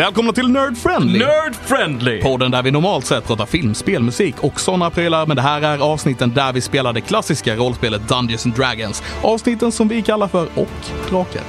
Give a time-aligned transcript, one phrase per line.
[0.00, 1.18] Välkomna till Nerd Friendly!
[1.18, 2.20] Nerd friendly!
[2.20, 5.26] Podden där vi normalt sett pratar film, spel, musik och sådana prylar.
[5.26, 9.02] Men det här är avsnitten där vi spelar det klassiska rollspelet Dungeons and Dragons.
[9.22, 10.68] Avsnitten som vi kallar för Och
[11.10, 11.42] Drakar.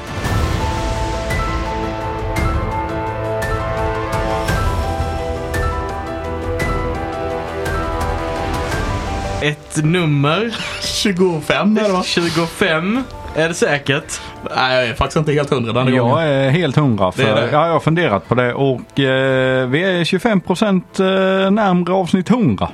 [9.42, 10.56] Ett nummer,
[11.04, 12.04] 25 är det va?
[12.06, 13.04] 25,
[13.36, 14.22] är det säkert?
[14.56, 15.96] Nej, jag är faktiskt inte helt hundra den gången.
[16.18, 17.12] Jag är helt hundra.
[17.12, 17.50] För, Det är det.
[17.52, 21.06] Ja, jag har funderat på det och eh, vi är 25 procent eh,
[21.52, 22.70] närmare avsnitt 100.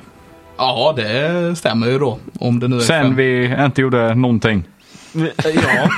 [0.56, 2.18] Ja, det stämmer ju då.
[2.40, 3.16] Om det nu är Sen fem.
[3.16, 4.64] vi inte gjorde någonting.
[5.12, 5.90] Ja.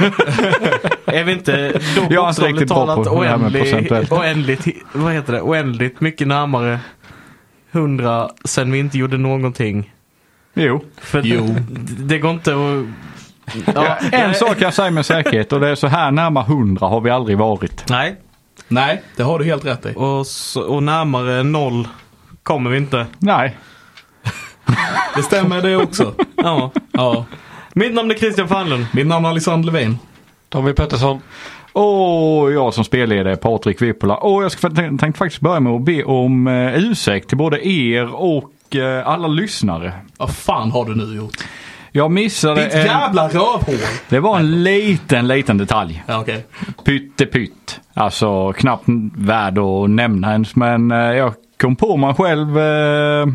[1.12, 6.00] är vi inte då Jag inte bokstavligt riktigt talat oändligt, oändligt, vad heter det, oändligt
[6.00, 6.78] mycket närmare
[7.72, 9.92] 100 sen vi inte gjorde någonting?
[10.54, 10.84] Jo.
[11.00, 11.46] För Jo.
[11.70, 12.84] Det, det går inte att...
[13.74, 17.00] Ja, En sak jag säger med säkerhet och det är så här närmare 100 har
[17.00, 17.84] vi aldrig varit.
[17.88, 18.16] Nej,
[18.68, 19.92] Nej, det har du helt rätt i.
[19.96, 21.88] och, så, och närmare noll
[22.42, 23.06] kommer vi inte.
[23.18, 23.56] Nej.
[25.16, 26.14] Det stämmer det också.
[26.36, 26.70] Ja.
[26.92, 27.24] Ja.
[27.74, 28.86] Mitt namn är Christian Fanlund.
[28.92, 29.98] Mitt namn är Alexander Levin.
[30.48, 31.20] Tommy Pettersson.
[31.72, 34.16] Och jag som spelledare Patrik Vippola.
[34.16, 38.14] Och jag ska, tänkte faktiskt börja med att be om eh, ursäkt till både er
[38.14, 39.92] och eh, alla lyssnare.
[40.16, 41.36] Vad fan har du nu gjort?
[41.92, 43.78] Jag missade Ditt en, jävla rövhål!
[44.08, 46.04] Det var en liten, liten detalj.
[46.06, 46.46] Ja, okej.
[46.84, 47.80] Pyttepytt.
[47.94, 48.84] Alltså knappt
[49.16, 50.56] värd att nämna ens.
[50.56, 53.26] Men eh, jag kom på mig själv eh,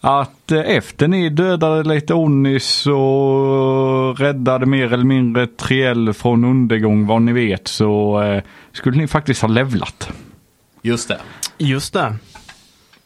[0.00, 7.06] att eh, efter ni dödade lite Onnis och räddade mer eller mindre Triell från undergång
[7.06, 10.10] vad ni vet så eh, skulle ni faktiskt ha levlat.
[10.82, 11.18] Just det.
[11.58, 12.14] Just det.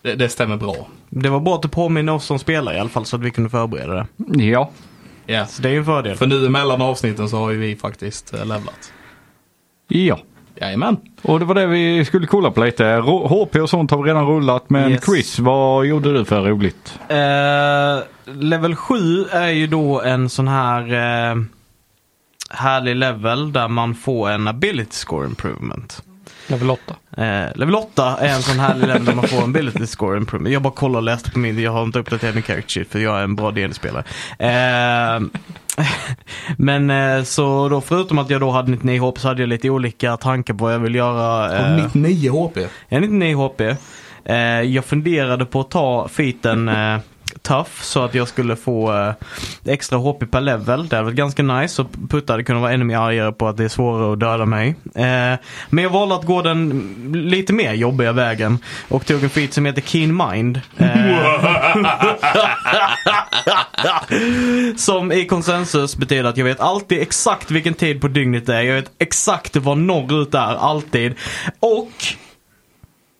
[0.02, 0.14] det.
[0.14, 0.86] Det stämmer bra.
[1.16, 3.30] Det var bra att du påminner oss som spelar i alla fall så att vi
[3.30, 4.44] kunde förbereda det.
[4.44, 4.70] Ja.
[5.26, 5.46] Ja.
[5.46, 6.16] Så det är ju en fördel.
[6.16, 8.92] För nu mellan avsnitten så har ju vi faktiskt eh, levlat.
[9.88, 10.18] Ja.
[10.56, 10.96] Jajamän.
[11.22, 12.84] Och det var det vi skulle kolla på lite.
[13.28, 15.04] HP och sånt har vi redan rullat men Yes.
[15.04, 16.98] Chris vad gjorde du för roligt?
[17.08, 20.82] Eh, level 7 är ju då en sån här
[21.32, 21.36] eh,
[22.50, 26.02] härlig level där man får en ability score improvement.
[26.46, 26.96] Level 8.
[27.16, 30.52] Eh, level 8 är en sån härlig level där man får en ability score improvement.
[30.52, 32.98] Jag bara kollade och läste på min, jag har inte uppdaterat min character sheet för
[32.98, 34.04] jag är en bra D&D-spelare.
[34.38, 35.22] Eh,
[36.58, 39.70] men eh, så då förutom att jag då hade 99 HP så hade jag lite
[39.70, 41.48] olika tankar på vad jag vill göra.
[41.58, 42.56] Har eh, 99 HP.
[42.88, 43.60] jag är 99 HP.
[44.24, 46.98] Eh, jag funderade på att ta feeten eh,
[47.44, 49.12] Tough så att jag skulle få eh,
[49.64, 50.88] extra HP per level.
[50.88, 53.56] Det hade varit ganska nice och puttade hade kunnat vara ännu mer argare på att
[53.56, 54.68] det är svårare att döda mig.
[54.94, 55.38] Eh,
[55.70, 59.66] men jag valde att gå den lite mer jobbiga vägen och tog en feat som
[59.66, 60.60] heter Keen Mind.
[60.76, 61.84] Eh,
[64.76, 68.62] som i konsensus betyder att jag vet alltid exakt vilken tid på dygnet det är.
[68.62, 71.14] Jag vet exakt var norrut är, alltid.
[71.60, 71.92] Och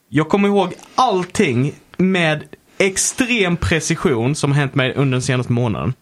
[0.09, 2.45] jag kommer ihåg allting med
[2.87, 5.95] extrem precision som har hänt mig under den senaste månaden.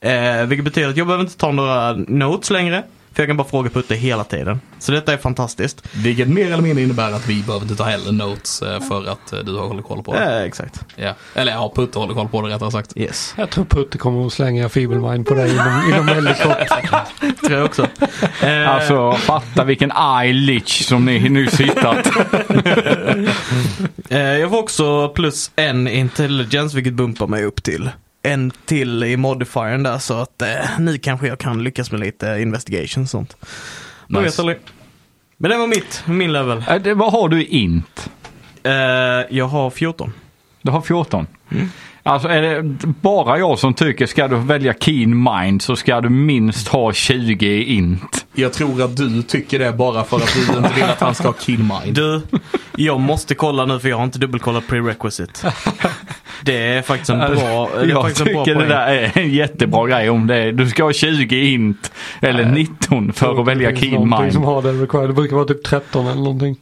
[0.00, 2.84] Eh, vilket betyder att jag behöver inte ta några notes längre.
[3.20, 4.60] För jag kan bara fråga Putte hela tiden.
[4.78, 5.82] Så detta är fantastiskt.
[5.92, 9.32] Vilket mer eller mindre innebär att vi behöver inte ta heller notes eh, för att
[9.32, 10.36] eh, du har hållit koll på det.
[10.38, 10.80] Eh, exakt.
[10.96, 11.14] Ja.
[11.34, 12.92] Eller ja, Putte håller koll på det rättare sagt.
[12.96, 13.34] Yes.
[13.36, 16.56] Jag tror Putte kommer att slänga Feeble Mind på dig inom, inom väldigt kort.
[17.46, 17.86] Tror jag också.
[18.42, 22.06] Eh, Alltså fatta vilken eye lich som ni nyss hittat.
[24.08, 27.90] eh, jag får också plus en intelligence vilket bumpar mig upp till
[28.22, 30.48] en till i modifiern där så att eh,
[30.78, 33.36] nu kanske jag kan lyckas med lite investigation och sånt.
[34.06, 34.32] Man Nice.
[34.32, 34.58] vet aldrig.
[35.36, 36.64] Men det var mitt, min level.
[36.68, 38.10] Äh, det- Vad har du i int?
[38.62, 38.72] Eh,
[39.30, 40.12] jag har 14.
[40.62, 41.26] Du har 14.
[41.50, 41.68] Mm.
[42.02, 42.62] Alltså är det
[43.00, 47.46] bara jag som tycker ska du välja keen mind så ska du minst ha 20
[47.46, 48.26] i int.
[48.34, 51.28] Jag tror att du tycker det bara för att du inte vill att han ska
[51.28, 51.94] ha kill mind.
[51.96, 52.22] Du,
[52.76, 55.52] jag måste kolla nu för jag har inte dubbelkollat prerequisite.
[56.42, 58.68] Det är faktiskt en bra, det jag faktiskt en bra tycker det poäng.
[58.68, 62.44] där är en jättebra grej om det är, du ska ha 20 i int eller
[62.44, 64.54] 19 för att välja keen någonting som mind.
[64.54, 65.08] har det required.
[65.08, 66.56] Det brukar vara typ 13 eller någonting.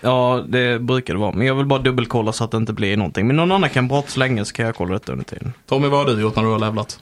[0.00, 1.32] Ja, det brukar det vara.
[1.32, 3.26] Men jag vill bara dubbelkolla så att det inte blir någonting.
[3.26, 5.52] Men någon annan kan prata så länge så kan jag kolla detta under tiden.
[5.66, 7.00] Tommy, vad har du gjort när du har levlat?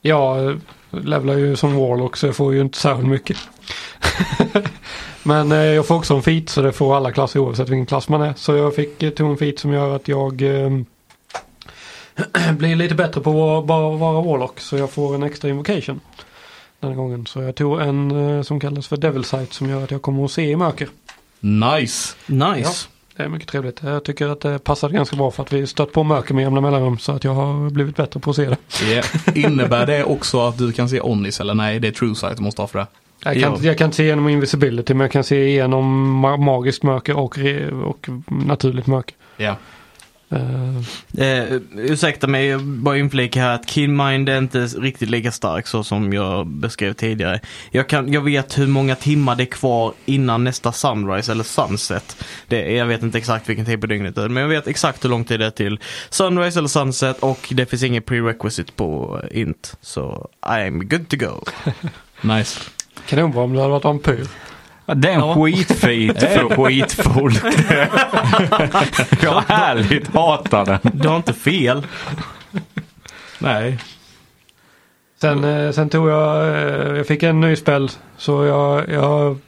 [0.00, 0.60] Jag
[0.90, 3.36] levlar ju som Warlock så jag får ju inte särskilt mycket.
[5.22, 8.08] Men eh, jag får också en feat så det får alla klasser oavsett vilken klass
[8.08, 8.34] man är.
[8.36, 10.70] Så jag fick eh, tog en feat som gör att jag eh,
[12.58, 14.60] blir lite bättre på att bara vara Warlock.
[14.60, 16.00] Så jag får en extra invocation.
[16.80, 17.26] Den här gången.
[17.26, 20.24] Så jag tog en eh, som kallas för Devil Sight som gör att jag kommer
[20.24, 20.88] att se i mörker.
[21.46, 22.14] Nice.
[22.26, 22.88] Nice.
[23.16, 23.80] Det är mycket trevligt.
[23.82, 26.60] Jag tycker att det passade ganska bra för att vi stött på mörker med jämna
[26.60, 28.56] mellanrum så att jag har blivit bättre på att se det.
[28.84, 29.06] Yeah.
[29.34, 31.80] Innebär det också att du kan se Onnis eller nej?
[31.80, 32.86] Det är true sight du måste ha för det.
[33.24, 33.58] Jag kan, Ja.
[33.62, 35.84] jag kan inte se igenom invisibility men jag kan se igenom
[36.26, 37.38] ma- magiskt mörker och,
[37.84, 39.14] och naturligt mörker.
[39.36, 39.56] Ja.
[40.30, 40.66] Eh,
[41.18, 45.84] Eh, ursäkta mig, jag bara inflika här att Killmind är inte riktigt lika stark så
[45.84, 47.40] som jag beskrev tidigare.
[47.70, 52.24] Jag, kan, jag vet hur många timmar det är kvar innan nästa Sunrise eller Sunset.
[52.48, 55.04] Det, jag vet inte exakt vilken tid på dygnet det är, men jag vet exakt
[55.04, 55.80] hur lång tid det är till
[56.10, 59.76] Sunrise eller Sunset och det finns ingen prerequisite på int.
[59.80, 61.44] Så I'm good to go.
[62.20, 62.60] Nice.
[63.06, 64.26] Kanonbra om du hade varit vampyr.
[64.94, 65.34] Det är en Ja.
[65.34, 67.42] skitfit för skitfolk.
[69.22, 70.78] jag härligt hatar den.
[70.82, 71.86] Du har inte fel.
[73.38, 73.78] Nej.
[75.20, 79.38] Sen, eh, sen tog jag, eh, jag fick en ny spel så jag, jag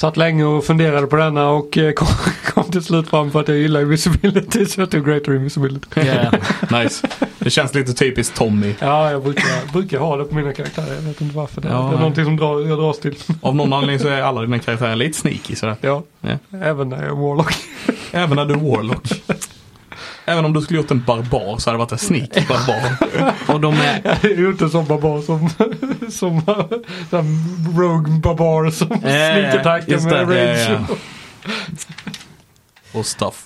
[0.00, 2.06] satt länge och funderade på denna och eh, kom,
[2.54, 6.00] kom till slut fram på att jag gillar invisibility så jag tog greater invisibility.
[6.00, 6.34] Yeah.
[6.82, 7.08] nice.
[7.38, 8.74] Det känns lite typiskt Tommy.
[8.78, 10.94] Ja, jag brukar, brukar ha det på mina karaktärer.
[10.94, 11.60] Jag vet inte varför.
[11.60, 11.98] Det, Ja, det är nej.
[11.98, 13.14] någonting som drar, jag dras till.
[13.42, 15.76] Av någon anledning så är alla dina karaktärer lite sneaky sådär.
[15.80, 16.30] Ja, Ja.
[16.62, 17.54] även när jag är warlock.
[18.12, 19.06] Även när du är Warlock.
[20.28, 22.94] Även om du skulle gjort en barbar så hade det varit en sneaky barbar.
[23.54, 24.00] Och de är...
[24.04, 25.50] Jag är ju inte som barbar som,
[26.10, 26.42] som,
[27.10, 27.44] som
[27.78, 30.70] rogue barbar som ja, sneak-attackar just med rage.
[30.88, 30.96] Ja,
[32.92, 33.44] Och stuff.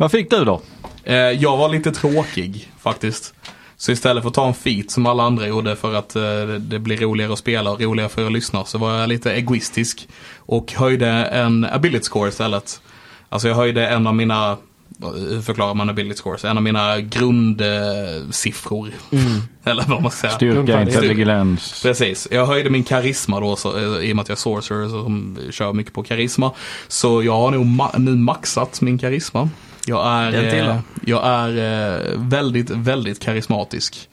[0.00, 0.60] Vad fick du då?
[1.04, 3.34] Eh, jag var lite tråkig faktiskt.
[3.76, 6.22] Så istället för att ta en feat som alla andra gjorde för att eh,
[6.58, 10.08] det- blir roligare att spela och roligare för er lyssnare så var jag lite egoistisk.
[10.36, 12.80] Och höjde en ability score istället.
[13.28, 14.56] Alltså jag höjde en av mina,
[15.02, 16.44] hur förklarar man ability scores?
[16.44, 18.90] En av mina grundsiffror.
[19.64, 20.32] Eller vad man ska säga.
[20.32, 21.82] Styrka, intelligens.
[21.82, 24.88] Precis, jag höjde min karisma då så, eh, i och med att jag är sorcerer
[24.88, 26.52] som kör mycket på karisma.
[26.88, 29.48] Så jag har nog ma- nu maxat min karisma.
[29.86, 30.32] Jag är,
[30.68, 34.08] eh, jag är eh, väldigt, väldigt karismatisk.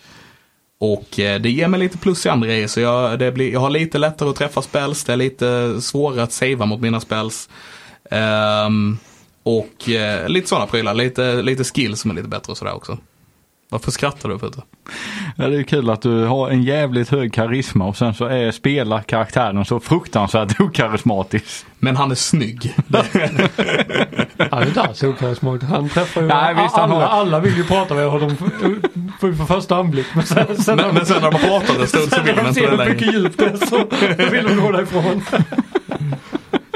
[0.80, 3.60] Och eh, det ger mig lite plus i andra grejer så jag, det blir, jag
[3.60, 7.50] har lite lättare att träffa spells, det är lite svårare att savea mot mina spells.
[8.12, 8.98] Ehm,
[9.46, 12.98] och eh, lite sådana prylar, lite, lite skill som är lite bättre och sådär också.
[13.70, 14.62] Varför skrattar du Putte?
[15.38, 18.52] Ja, det är kul att du har en jävligt hög karisma och sen så är
[18.52, 21.66] spelar karaktären så fruktansvärt okarismatisk.
[21.80, 22.76] Men han är snygg.
[24.52, 25.72] Han är inte alls okarismatisk.
[25.72, 28.48] Han träffar ju Nej, visst, han alla, har- alla vill ju prata med honom för,
[29.20, 30.06] för, för första anblick.
[30.16, 32.54] Men sen, sen Men, men sen när man pratar en stund så vill de inte
[32.54, 32.94] ser det hur längre.
[32.94, 35.22] mycket djup det är så vill de gå därifrån.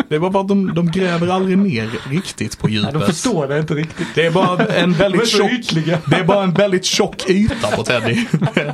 [0.10, 2.94] Det är bara för att de, de gräver aldrig ner riktigt på Nej, djupet.
[2.94, 4.08] de förstår det inte riktigt.
[4.16, 6.00] Det är bara en De är väldigt så tjock, ytliga.
[6.08, 8.26] det är bara en väldigt tjock yta på Teddy.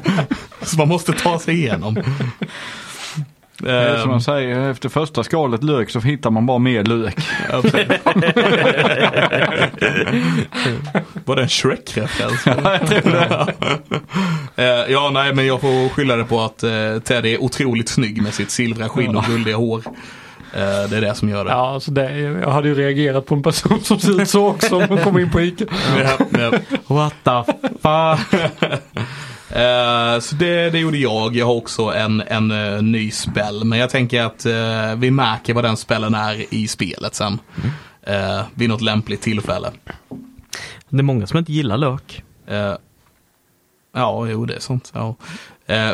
[0.62, 1.94] Så man måste ta sig igenom.
[3.58, 6.84] Det är som Ehm, man säger, efter första skalet lök så hittar man bara mer
[6.84, 7.18] lök.
[7.50, 7.62] ja.
[11.26, 12.48] Var det en Shrek-referens?
[14.56, 18.22] Eh, ja, nej, men jag får skylla det på att uh, Teddy är otroligt snygg
[18.22, 19.84] med sitt silvriga skinn och guldiga hår.
[20.56, 21.52] Eh, det är det som gör det.
[21.52, 24.76] Ja, alltså det, jag hade ju reagerat på en person som ser ut så också
[24.76, 25.66] om man kommer in på Ica.
[25.98, 26.52] Ja, ja.
[26.88, 28.42] What the fuck?
[29.50, 31.36] Eh, så det, det gjorde jag.
[31.36, 33.64] Jag har också en, en eh, ny spell.
[33.64, 37.40] Men jag tänker att eh, vi märker vad den spellen är i spelet sen.
[38.10, 39.72] Uh, vid något lämpligt tillfälle.
[40.90, 42.24] Det är många som inte gillar lök.
[43.94, 44.92] Ja, jo det är sånt.
[44.94, 45.16] Ja.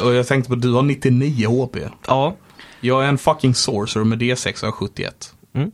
[0.04, 1.78] Och jag tänkte på, du har 99 HP.
[2.08, 2.36] Ja.
[2.82, 5.34] Jag är en fucking sorcerer med D6 och jag har 71.
[5.54, 5.72] Mm.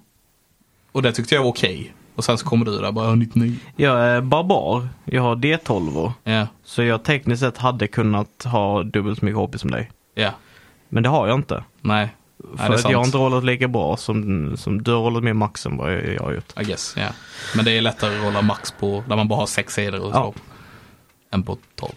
[0.91, 1.93] Och det tyckte jag var okej.
[2.15, 3.55] Och sen så kommer du där bara, jag har 99.
[3.75, 4.89] Jag är barbar.
[5.05, 6.11] Jag har D12.
[6.23, 9.91] Ja, Så jag tekniskt sett hade kunnat ha dubbelt så mycket HP som dig.
[10.15, 10.31] ja,
[10.89, 11.63] Men det har jag inte.
[11.81, 12.09] nej.
[12.57, 15.65] För att jag har inte rollat lika bra som, som du har rollat mer max
[15.65, 16.59] än vad jag, jag har gjort.
[16.61, 17.07] I guess, ja.
[17.55, 20.11] Men det är lättare att rolla max på, där man bara har sex sidor och
[20.13, 20.17] så.
[20.17, 20.33] Ja.
[21.31, 21.91] Än på 12.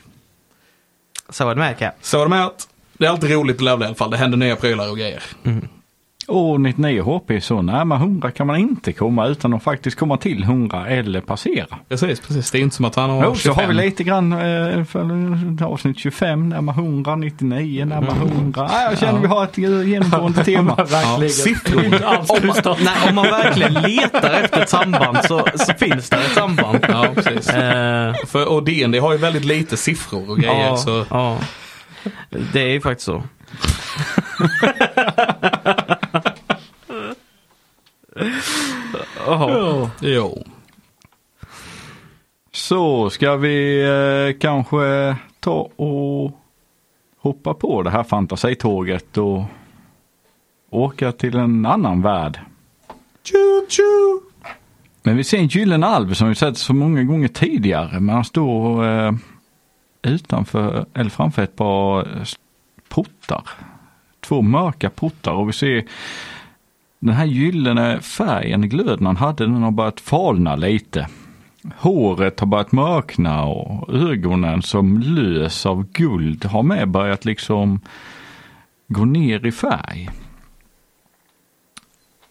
[1.29, 1.95] Så är det med Cap.
[2.01, 2.51] Så är det med
[3.01, 4.11] det är alltid roligt att levla i alla fall.
[4.11, 5.23] Det händer nya prylar och grejer.
[6.29, 10.43] Och 99 HP så närmare 100 kan man inte komma utan att faktiskt komma till
[10.43, 11.67] 100 eller passera.
[11.89, 12.51] Precis, precis.
[12.51, 13.77] Det är inte som att han har Jo, så har vi 25.
[13.77, 18.69] lite grann eh, för avsnitt 25, närmare 100, 99, närmare 100.
[18.73, 20.75] Ah, jag känner vi har ett genomgående tema.
[20.75, 21.21] Verkligen.
[21.23, 21.29] Ja,
[22.25, 22.69] siffror.
[22.71, 26.79] Om nej, om man verkligen letar efter ett samband så, så finns det ett samband.
[26.89, 27.49] Ja, precis.
[27.51, 30.65] Eh, För, och D&D har ju väldigt lite siffror och grejer.
[30.67, 31.39] ja, Så, ja.
[32.53, 33.23] Det är ju faktiskt så.
[39.27, 39.91] Jaha.
[40.01, 40.45] jo.
[42.53, 46.41] Så ska vi eh, kanske ta och
[47.19, 49.43] hoppa på det här fantasitåget och
[50.71, 52.41] åka till en annan värld.
[53.25, 54.21] Choo, choo.
[55.03, 58.01] Men vi ser en gyllene alv som vi sett så många gånger tidigare.
[58.01, 59.13] Men han står eh,
[60.03, 62.25] utanför, eller framför ett par eh,
[62.89, 63.43] portar.
[64.21, 65.85] två mörka portar och vi ser
[66.99, 71.09] den här gyllene färgen, glöden han hade, den har börjat falna lite.
[71.77, 77.81] Håret har börjat mörkna och ögonen som lös av guld har med börjat liksom
[78.89, 80.09] gå ner i färg.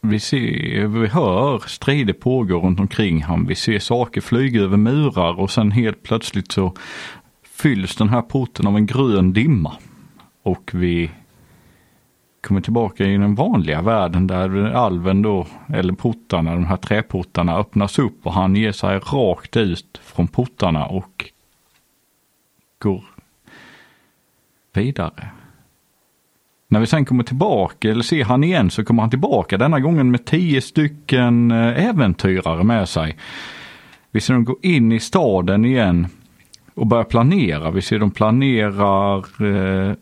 [0.02, 3.46] Vi ser, vi hör strider pågå runt omkring honom.
[3.46, 6.74] Vi ser saker flyga över murar och sen helt plötsligt så
[7.60, 9.72] fylls den här porten av en grön dimma.
[10.42, 11.10] Och vi
[12.40, 17.98] kommer tillbaka i den vanliga världen där alven då, eller portarna, de här träportarna öppnas
[17.98, 21.30] upp och han ger sig rakt ut från portarna och
[22.78, 23.04] går
[24.72, 25.30] vidare.
[26.68, 30.10] När vi sen kommer tillbaka eller ser han igen så kommer han tillbaka denna gången
[30.10, 33.16] med tio stycken eh, äventyrare med sig.
[34.10, 36.08] Vi ser dem gå in i staden igen
[36.80, 37.70] och börjar planera.
[37.70, 39.94] Vi ser de planerar eh,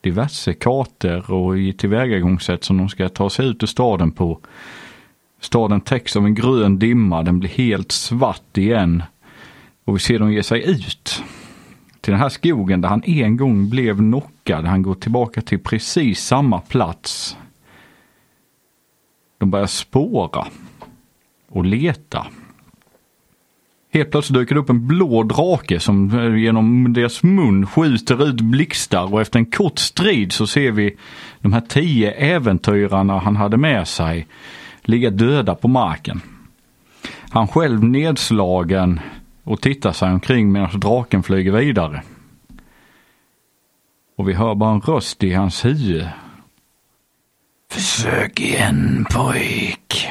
[0.00, 4.40] diverse kartor och i tillvägagångssätt som de ska ta sig ut ur staden på.
[5.40, 9.02] Staden täcks av en grön dimma, den blir helt svart igen.
[9.84, 11.22] Och vi ser dem ge sig ut
[12.00, 14.64] till den här skogen där han en gång blev knockad.
[14.64, 17.36] Han går tillbaka till precis samma plats.
[19.38, 20.46] De börjar spåra
[21.48, 22.26] och leta.
[23.98, 28.40] Helt plötsligt dyker det upp en blå drake som eh, genom deras mun skjuter ut
[28.40, 30.96] blixtar och efter en kort strid så ser vi
[31.40, 34.26] de här tio äventyrarna han hade med sig
[34.82, 36.20] ligga döda på marken.
[37.30, 39.00] Han själv nedslagen
[39.44, 42.02] och tittar sig omkring medan draken flyger vidare.
[44.16, 46.08] Och vi hör bara en röst i hans huvud.
[47.70, 50.08] Försök igen pojk.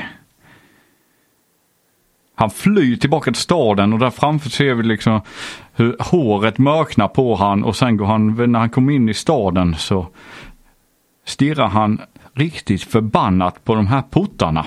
[2.39, 5.21] Han flyr tillbaka till staden och där framför ser vi liksom
[5.73, 9.75] hur håret mörknar på han och sen går han, när han kommer in i staden
[9.75, 10.07] så
[11.25, 12.01] stirrar han
[12.33, 14.65] riktigt förbannat på de här portarna.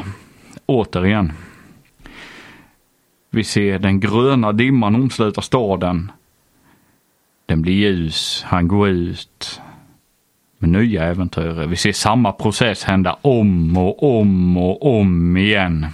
[0.66, 1.32] Återigen.
[3.30, 6.12] Vi ser den gröna dimman omsluta staden.
[7.46, 9.60] Den blir ljus, han går ut
[10.58, 11.66] med nya äventyr.
[11.66, 15.86] Vi ser samma process hända om och om och om igen.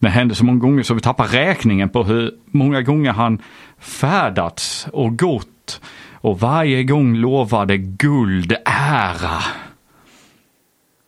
[0.00, 3.38] Det hände så många gånger så vi tappar räkningen på hur många gånger han
[3.78, 5.80] färdats och gått
[6.12, 9.42] och varje gång lovade guld, ära.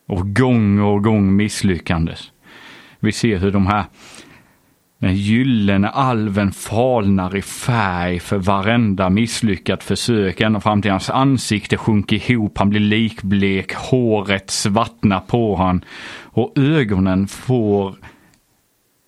[0.09, 2.33] Och gång och gång misslyckades.
[3.01, 3.85] Vi ser hur de här
[4.99, 11.77] den gyllene alven falnar i färg för varenda misslyckat försök ända fram till hans ansikte
[11.77, 15.85] sjunker ihop, han blir likblek, håret svartnar på han
[16.23, 17.97] och ögonen får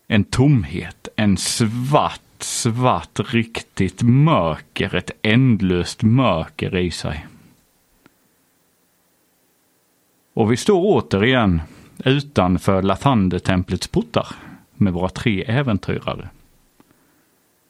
[0.07, 7.27] en tomhet, en svart, svart, riktigt mörker, ett ändlöst mörker i sig.
[10.35, 11.63] Och vi står återigen
[12.05, 14.29] utanför Lathander-templets portar
[14.75, 16.29] med våra tre äventyrare.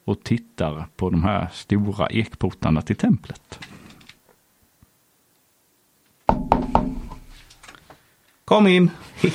[0.05, 3.59] Och tittar på de här stora ekportarna till templet.
[8.45, 8.91] Kom in.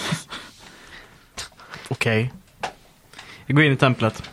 [1.89, 2.23] Okej.
[2.23, 2.38] Jag
[3.53, 4.29] går in i templet.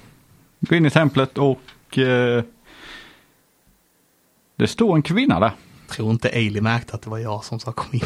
[0.60, 2.44] Gå in i templet och eh,
[4.56, 5.50] det står en kvinna där.
[5.88, 8.02] Tror inte Ailey märkte att det var jag som sa kom in.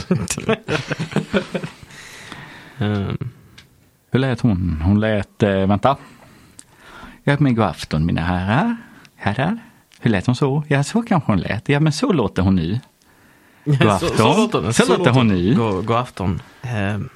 [2.78, 3.30] Um,
[4.10, 4.82] Hur lät hon?
[4.84, 5.96] Hon lät, eh, vänta.
[7.24, 8.76] Ja men god afton mina herrar.
[9.16, 9.58] Herrar.
[10.00, 10.64] Hur lät hon så?
[10.68, 11.68] Ja så kanske hon lät.
[11.68, 12.80] Ja men så låter hon nu.
[13.64, 14.08] God afton.
[14.08, 14.72] Så, så låter, det.
[14.72, 15.54] Så låter hon nu.
[15.54, 16.42] God, god afton.
[16.62, 17.08] Um,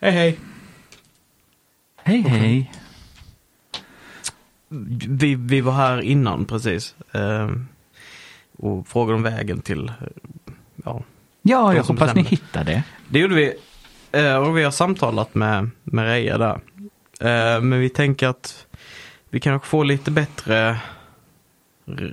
[0.00, 0.38] hej hej.
[2.02, 2.70] Hej hej.
[5.08, 6.94] Vi, vi var här innan precis.
[7.12, 7.68] Um,
[8.58, 9.92] och frågade om vägen till,
[10.84, 11.02] ja,
[11.42, 12.30] Ja, jag hoppas ni bestämmer.
[12.30, 12.82] hittar det.
[13.08, 13.52] Det gjorde vi.
[14.12, 16.60] Eh, Och vi har samtalat med, med Reja där.
[17.20, 18.66] Eh, Men vi tänker att
[19.30, 20.76] vi kanske får lite bättre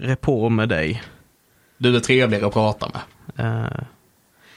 [0.01, 1.03] rapport med dig.
[1.77, 3.01] Du är trevligare att prata med.
[3.45, 3.71] Eh,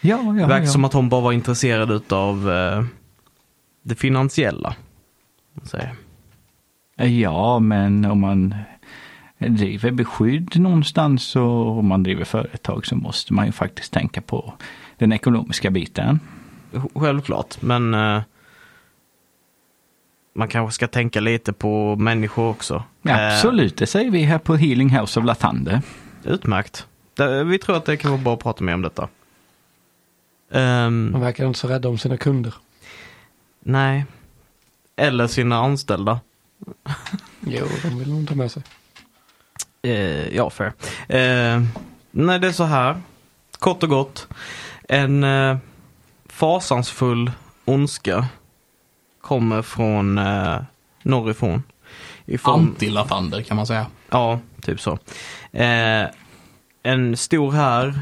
[0.01, 0.71] Ja, Det ja, verkar ja.
[0.73, 2.51] som att hon bara var intresserad av
[3.83, 4.75] det finansiella.
[5.65, 5.95] säger.
[6.97, 8.55] Ja, men om man
[9.39, 14.55] driver beskydd någonstans och om man driver företag så måste man ju faktiskt tänka på
[14.99, 16.21] den ekonomiska biten.
[16.73, 18.23] Sj- Självklart, men eh,
[20.35, 22.83] man kanske ska tänka lite på människor också.
[23.05, 25.83] Eh, Absolut, det säger vi här på Healing House of Lathander.
[26.25, 26.87] Utmärkt.
[27.47, 29.09] Vi tror att det kan vara bra att prata mer om detta.
[30.53, 32.55] Ehm, De verkar inte så rädda om sina kunder.
[33.61, 34.05] nej.
[34.97, 36.21] Eller sina anställda.
[37.41, 38.63] Jo, de vill nog ta med sig.
[39.83, 40.73] Eh, ja, fair.
[41.09, 41.63] Eh,
[42.11, 43.01] nej, det är så här.
[43.59, 44.29] Kort och gott.
[44.89, 45.57] En eh,
[46.27, 47.31] fasansfull
[47.65, 48.27] ondska
[49.21, 50.63] kommer från eh,
[51.03, 51.63] norrifrån.
[52.27, 53.87] Ifrån, Anti-Lathander kan man säga.
[54.11, 54.99] Ja, typ så.
[55.53, 56.07] Eh,
[56.83, 58.01] en stor här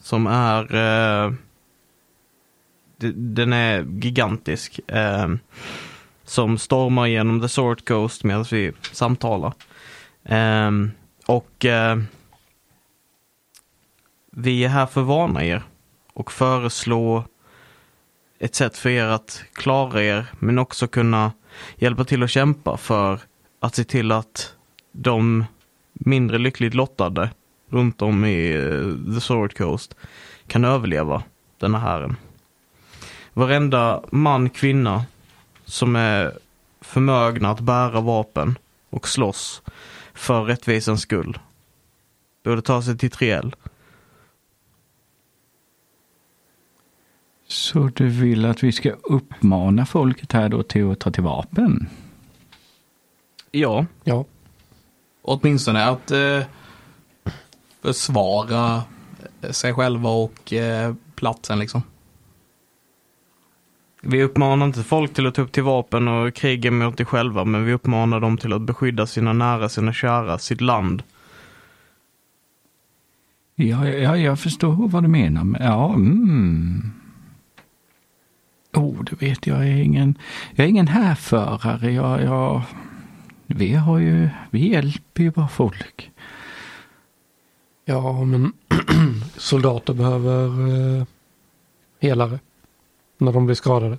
[0.00, 1.32] som är eh,
[3.14, 4.80] den är gigantisk.
[6.24, 9.52] Som stormar genom The Sword Coast medan vi samtalar.
[10.22, 10.90] Um,
[11.26, 12.02] och uh,
[14.30, 15.62] vi är här för att varna er
[16.12, 17.24] och föreslå
[18.38, 21.32] ett sätt för er att klara er men också kunna
[21.76, 23.20] hjälpa till att kämpa för
[23.60, 24.54] att se till att
[24.92, 25.44] de
[25.92, 27.30] mindre lyckligt lottade
[27.68, 29.94] runt om i eh, The Sword Coast
[30.46, 31.22] kan överleva
[31.58, 32.16] den här hären.
[33.32, 35.04] Varenda man, kvinna
[35.72, 36.38] som är
[36.80, 38.58] förmögna att bära vapen
[38.90, 39.62] och slåss
[40.14, 41.38] för rättvisans skull
[42.44, 43.56] borde ta sig till Triel.
[47.46, 51.88] Så du vill att vi ska uppmana folket här då till att ta till vapen?
[53.50, 54.24] Ja, Ja.
[55.22, 56.42] Åtminstone att eh,
[57.82, 58.82] försvara
[59.50, 61.82] sig själva och eh, platsen liksom.
[64.04, 67.44] Vi uppmanar inte folk till att ta upp till vapen och kriga mot sig själva,
[67.44, 71.02] men vi uppmanar dem till att beskydda sina nära, sina kära, sitt land.
[73.54, 75.44] Ja, ja, jag förstår vad du menar.
[75.44, 76.92] Men, ja, mm.
[78.72, 80.18] Oh, du vet, jag är ingen,
[80.54, 81.92] jag är ingen härförare.
[81.92, 82.62] Jag, jag,
[83.46, 86.10] vi har ju, vi hjälper ju bara folk.
[87.84, 88.52] Ja, men
[89.36, 90.46] soldater behöver
[90.98, 91.04] eh,
[92.00, 92.38] helare.
[93.22, 93.98] När de blir skadade.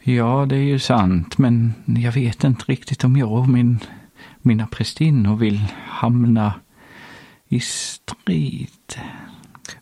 [0.00, 3.78] Ja, det är ju sant, men jag vet inte riktigt om jag och min,
[4.38, 6.54] mina prästinnor vill hamna
[7.48, 8.68] i strid.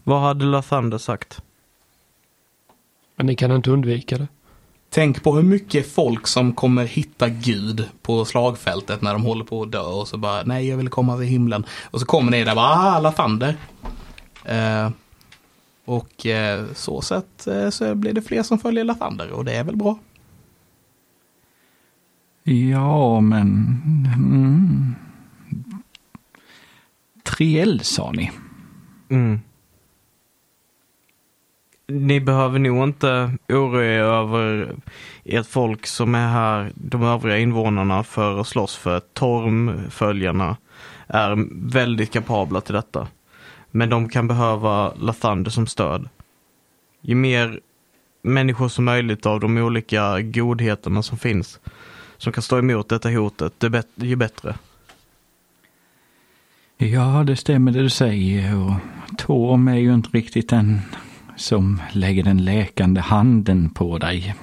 [0.04, 1.42] Vad hade Lathander sagt?
[3.16, 4.28] Men ni kan inte undvika det.
[4.90, 9.62] Tänk på hur mycket folk som kommer hitta Gud på slagfältet när de håller på
[9.62, 11.66] att dö och så bara nej jag vill komma till himlen.
[11.84, 13.56] Och så kommer ni där bara ah, Lathander.
[14.44, 14.90] Eh,
[15.90, 19.64] och eh, så sett eh, så blir det fler som följer Lathander och det är
[19.64, 19.98] väl bra.
[22.42, 23.46] Ja, men...
[24.16, 24.94] Mm.
[27.24, 28.30] Triel sa ni.
[29.08, 29.40] Mm.
[31.86, 34.74] Ni behöver nog inte oroa er över
[35.24, 40.56] ert folk som är här, de övriga invånarna, för att slåss för Tormföljarna
[41.06, 43.08] är väldigt kapabla till detta.
[43.70, 46.08] Men de kan behöva Lathander som stöd.
[47.00, 47.60] Ju mer
[48.22, 51.60] människor som möjligt av de olika godheterna som finns
[52.16, 54.54] som kan stå emot detta hotet, det bet- ju bättre.
[56.76, 58.56] Ja, det stämmer det du säger.
[58.56, 58.72] Och
[59.18, 60.80] Torm är ju inte riktigt den
[61.36, 64.34] som lägger den läkande handen på dig.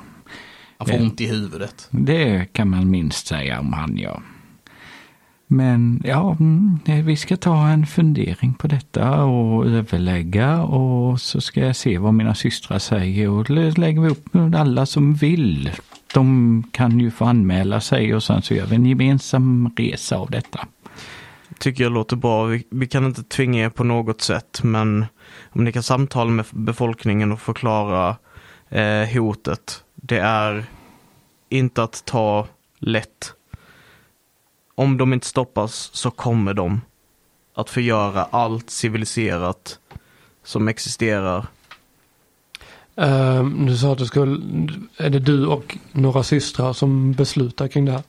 [0.78, 1.88] Man får ont i huvudet.
[1.92, 4.22] Det kan man minst säga om han, ja.
[5.48, 11.42] Men ja, mm, eh, vi ska ta en fundering på detta och överlägga och så
[11.42, 15.72] ska jag se vad mina systrar säger och lägger vi upp alla som vill.
[16.14, 20.32] De kan ju få anmäla sig och sen så gör vi en gemensam resa av
[20.32, 20.68] detta.
[21.60, 22.44] tycker jag låter bra.
[22.44, 25.06] Vi, vi kan inte tvinga er på något sätt, men
[25.50, 28.16] om ni kan samtala med befolkningen och förklara
[28.70, 29.84] eh, hotet.
[29.96, 30.66] Det är
[31.50, 32.48] inte att ta
[32.80, 33.34] lätt.
[34.80, 36.82] Om de inte stoppas så kommer de
[37.54, 39.80] att förgöra allt civiliserat
[40.44, 41.48] som existerar.
[42.96, 44.42] Ehm, du sa att det skulle,
[44.98, 48.04] är det du och några systrar som beslutar kring det här?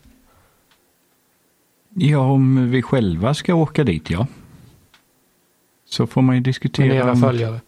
[1.94, 4.26] Ja, om vi själva ska åka dit, ja.
[5.85, 6.94] Så får man ju diskutera.
[6.94, 7.61] era om- följare?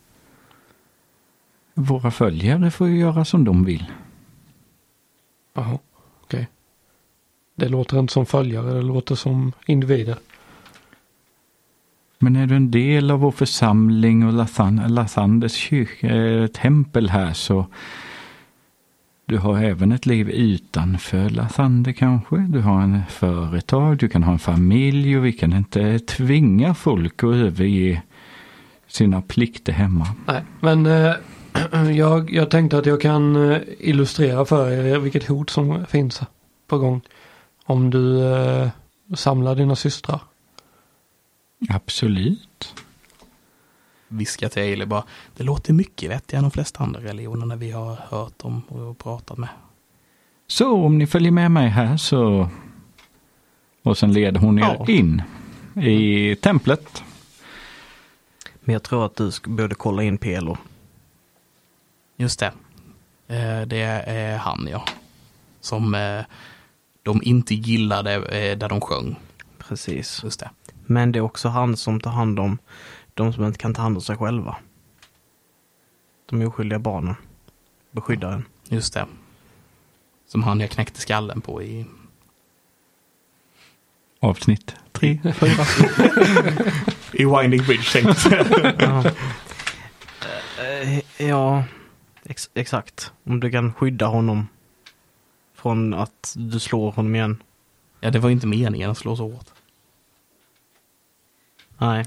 [1.74, 3.86] Våra följare får ju göra som de vill.
[5.54, 5.78] Jaha,
[6.24, 6.48] okej.
[7.60, 10.16] Det låter inte som följare, det låter som individer.
[12.18, 17.32] Men är du en del av vår församling och Lathan- Lathanders kyrka, eh, tempel här
[17.32, 17.66] så
[19.26, 22.36] du har även ett liv utanför Lathander kanske.
[22.36, 27.24] Du har en företag, du kan ha en familj och vi kan inte tvinga folk
[27.24, 28.02] att överge
[28.86, 30.06] sina plikter hemma.
[30.26, 31.12] Nej, men eh,
[31.96, 36.20] jag, jag tänkte att jag kan eh, illustrera för er vilket hot som finns
[36.66, 37.00] på gång.
[37.70, 38.68] Om du eh,
[39.14, 40.20] samlar dina systrar.
[41.68, 42.74] Absolut.
[44.08, 45.04] Viskar till Ailey bara.
[45.36, 49.38] Det låter mycket vettigare än de flesta andra religionerna vi har hört om och pratat
[49.38, 49.48] med.
[50.46, 52.48] Så om ni följer med mig här så
[53.82, 54.86] och sen leder hon er Ja.
[54.88, 55.22] in
[55.84, 57.02] i templet.
[58.60, 60.56] Men jag tror att du borde kolla in Pelo.
[62.16, 62.52] Just det.
[63.28, 64.84] Eh, det är han ja.
[65.60, 66.24] Som eh,
[67.02, 69.16] de inte gillade eh, där de sjöng.
[69.58, 70.20] Precis.
[70.24, 70.50] Just det.
[70.86, 72.58] Men det är också han som tar hand om
[73.14, 74.56] de som inte kan ta hand om sig själva.
[76.26, 77.14] De oskyldiga barnen.
[77.90, 78.44] Beskyddaren.
[78.68, 79.06] Just det.
[80.26, 81.86] Som han jag knäckte skallen på i...
[84.20, 85.52] Avsnitt tre, fyra.
[87.12, 88.74] I Winding Bridge tänkte jag.
[88.78, 89.10] Ja,
[90.60, 91.64] Eh, ja
[92.24, 93.12] ex exakt.
[93.24, 94.48] Om du kan skydda honom
[95.62, 97.42] från att du slår honom igen.
[98.00, 99.46] Ja, det var inte meningen att slå så hårt.
[101.78, 102.04] Nej.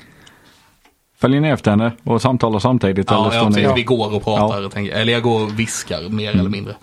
[1.16, 3.12] Följer ni efter henne och samtalar samtidigt?
[3.12, 3.82] eller Ja, står jag ni...
[3.82, 4.70] vi går och pratar.
[4.70, 6.76] Tänker, eller jag går och viskar mer eller mindre.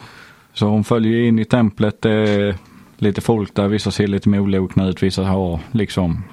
[0.53, 2.05] Så hon följer in i templet.
[2.05, 2.55] Är
[2.97, 3.69] lite folk där.
[3.69, 5.03] Vissa ser lite molokna ut.
[5.03, 6.25] Vissa har liksom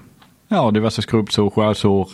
[0.47, 2.09] ja, diverse skrubbsår, skärsår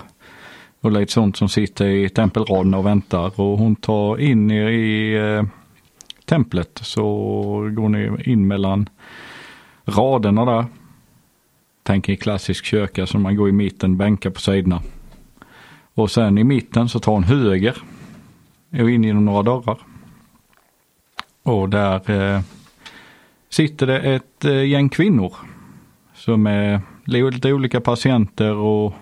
[0.82, 3.42] och lite sånt som sitter i tempelraden och väntar.
[3.42, 5.44] Och hon tar in er i eh,
[6.34, 7.04] templet så
[7.74, 8.90] går ni in mellan
[9.86, 10.66] raderna där.
[11.84, 14.82] Tänk i klassisk kyrka som man går i mitten, bänkar på sidorna.
[15.94, 17.78] Och sen i mitten så tar hon höger
[18.72, 19.78] och in genom några dörrar.
[21.44, 22.42] Och där eh,
[23.50, 25.36] sitter det ett eh, gäng kvinnor
[26.16, 28.94] som är lite olika patienter och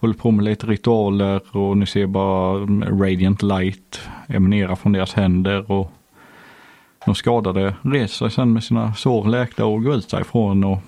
[0.00, 2.58] håller på med lite ritualer och ni ser bara
[3.02, 5.92] radiant light emanera från deras händer och
[7.04, 10.78] de skadade reser sig sen med sina sår läkta och går ut därifrån och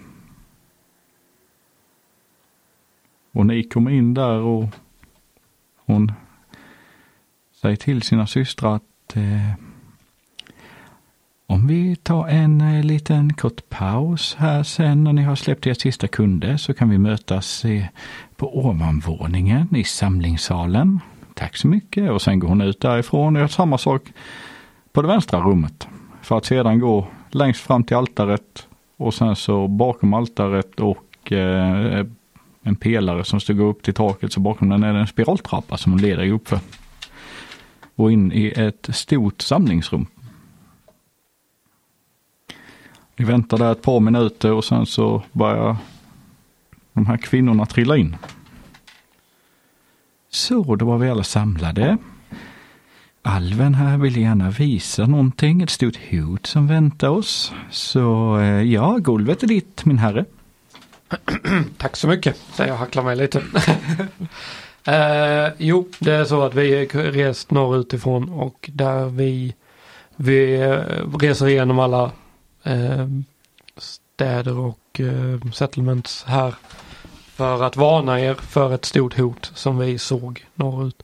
[3.32, 4.68] och ni kommer in där och
[5.86, 6.12] hon
[7.60, 9.52] säger till sina systrar att eh,
[11.46, 15.74] om vi tar en eh, liten kort paus här sen när ni har släppt er
[15.74, 17.84] sista kunder så kan vi mötas eh,
[18.36, 21.00] på ovanvåningen i samlingssalen.
[21.34, 24.02] Tack så mycket och sen går hon ut därifrån och gör samma sak
[24.92, 25.88] på det vänstra rummet.
[26.24, 32.06] För att sedan gå längst fram till altaret och sen så bakom altaret och eh,
[32.62, 35.92] en pelare som stod upp till taket så bakom den är det en spiraltrappa som
[35.92, 36.58] hon leder uppför.
[37.94, 40.06] Och in i ett stort samlingsrum.
[43.16, 45.76] Vi väntar där ett par minuter och sen så börjar
[46.92, 48.16] de här kvinnorna trilla in.
[50.30, 51.98] Så, då var vi alla samlade.
[53.26, 57.52] Alven här vill gärna visa någonting, ett stort hot som väntar oss.
[57.70, 60.24] Så eh, ja, golvet är ditt min herre.
[61.76, 63.38] Tack så mycket, säger jag hacklar mig lite.
[64.84, 69.54] eh, jo, det är så att vi rest norrut ifrån och där vi,
[70.16, 72.10] vi eh, reser igenom alla
[72.62, 73.08] eh,
[73.76, 76.54] städer och eh, settlements här
[77.34, 81.02] för att varna er för ett stort hot som vi såg norrut.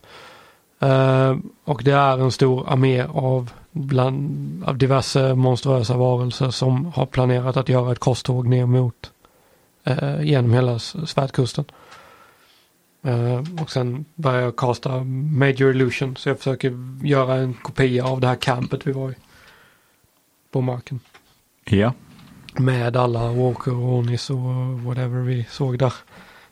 [0.80, 7.06] Eh, och det är en stor armé av, bland, av diverse monstruösa varelser som har
[7.06, 9.12] planerat att göra ett korståg ner mot
[9.84, 11.64] eh, genom hela svärdkusten.
[13.02, 18.20] Eh, och sen börjar jag kasta Major Illusion så jag försöker göra en kopia av
[18.20, 19.14] det här campet vi var i.
[20.50, 21.00] På marken.
[21.64, 21.92] Ja,
[22.58, 25.92] Med alla Walker och Onis och whatever vi såg där.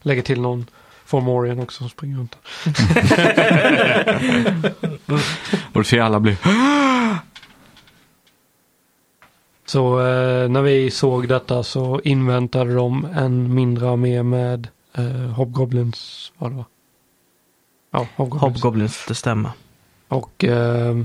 [0.02, 0.66] Lägger till någon
[1.08, 2.36] Formorian också som springer runt.
[5.72, 6.36] och du ser alla bli
[9.66, 16.32] Så eh, när vi såg detta så inväntade de en mindre armé med eh, Hobgoblins.
[16.38, 16.64] Vad det var.
[17.90, 18.42] Ja, Hobgoblins.
[18.42, 19.50] Hobgoblins, det stämmer.
[20.08, 20.96] Och eh,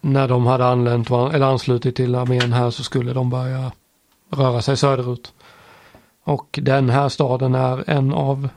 [0.00, 3.72] när de hade anlänt, eller anslutit till armén här så skulle de börja
[4.30, 5.32] röra sig söderut.
[6.24, 8.48] Och den här staden är en av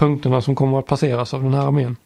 [0.00, 1.96] punkterna som kommer att passeras av den här armén.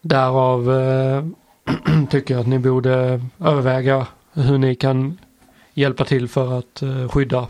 [0.00, 1.24] Därav eh,
[2.10, 5.18] tycker jag att ni borde överväga hur ni kan
[5.74, 7.48] hjälpa till för att eh, skydda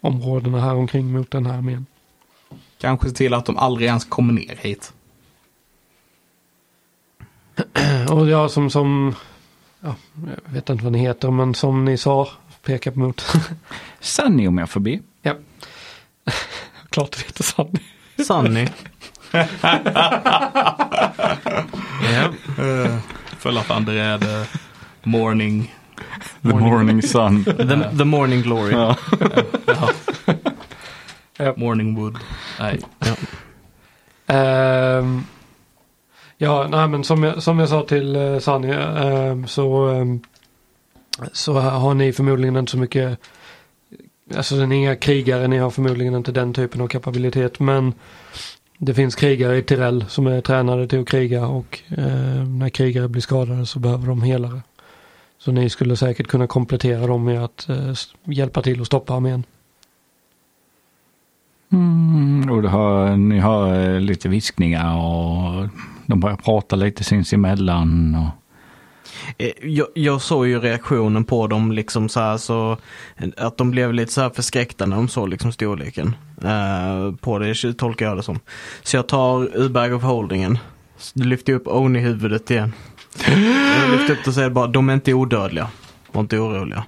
[0.00, 1.86] områdena här omkring mot den här armén.
[2.78, 4.92] Kanske se till att de aldrig ens kommer ner hit.
[8.10, 9.14] Och jag som, som
[9.80, 9.94] ja,
[10.46, 12.28] jag vet inte vad ni heter, men som ni sa,
[12.62, 13.24] pekar mot.
[14.00, 15.00] Sunny om jag får be.
[16.98, 17.80] Klart det heter Sanny.
[18.26, 18.66] Sunny.
[22.12, 22.28] ja.
[22.64, 22.98] Uh,
[23.38, 24.44] Fulla för André, the
[25.02, 25.74] morning.
[26.42, 27.44] The morning sun.
[27.44, 28.72] the, the morning glory.
[28.72, 28.96] ja.
[31.36, 31.54] Ja.
[31.56, 32.18] Morning wood.
[32.58, 32.80] Nej.
[34.26, 35.22] Ehm,
[36.38, 40.20] ja, nej men som jag, som jag sa till uh, Sanny ehm, så, ehm,
[41.32, 43.18] så har ni förmodligen inte så mycket,
[44.36, 47.94] alltså ni är inga krigare, ni har förmodligen inte den typen av kapabilitet men
[48.78, 53.08] det finns krigare i Tirell som är tränade till att kriga och eh, när krigare
[53.08, 54.60] blir skadade så behöver de helare.
[55.38, 57.92] Så ni skulle säkert kunna komplettera dem med att eh,
[58.24, 59.44] hjälpa till att stoppa armén.
[61.72, 65.68] Mm, och har, ni har eh, lite viskningar och
[66.06, 68.14] de börjar prata lite sinsemellan.
[68.14, 68.47] Och,
[69.36, 72.76] Eh, jag, jag såg ju reaktionen på dem liksom så här så
[73.36, 77.72] att de blev lite så här förskräckta när de såg liksom storleken eh, på det,
[77.78, 78.40] tolkar jag det som.
[78.82, 80.58] Så jag tar u-bag of holdingen,
[81.14, 82.72] lyfter upp Oni-huvudet igen.
[83.80, 85.68] Jag lyfter upp det och säger bara, de är inte odödliga.
[86.12, 86.84] Var inte oroliga.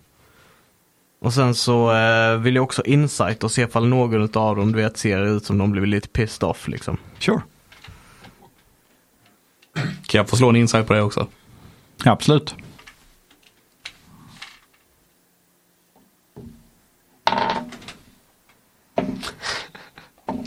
[1.20, 4.83] Och sen så eh, vill jag också insight och se ifall någon av dem du
[4.83, 6.96] vet ser ut som de blir lite pissed off liksom.
[7.18, 7.40] sure.
[10.07, 11.26] Kan jag få slå en insight på det också?
[12.05, 12.55] Absolut.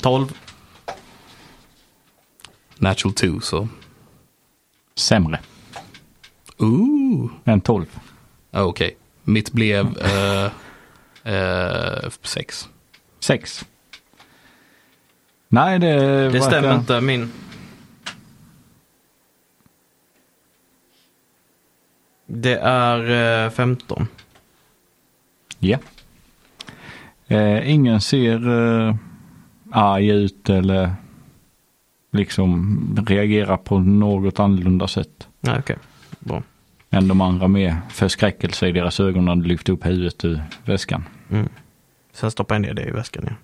[0.02, 0.38] Tolv.
[2.78, 3.68] Natural 2 så.
[4.96, 5.40] Sämre
[6.58, 7.32] Ooh.
[7.46, 7.86] än 12.
[8.52, 8.98] Ah, Okej.
[9.24, 10.52] Mitt blev eh,
[11.34, 12.70] eh, sex.
[13.20, 13.66] Sex.
[15.48, 17.32] Nej, det, Det stämmer inte, min.
[22.36, 24.08] Det är eh, 15.
[25.60, 25.78] Ja.
[27.28, 28.96] Eh, ingen ser eh,
[29.72, 30.92] arg ut eller
[32.12, 35.28] liksom reagerar på något annorlunda sätt.
[35.40, 35.78] Nej, okej.
[36.20, 36.44] Bra.
[36.90, 41.04] Än de andra med förskräckelse i deras ögon när de lyfte upp huvudet ur väskan.
[41.30, 41.50] Mm.
[42.14, 43.36] Sen stoppar jag ner det i väskan igen.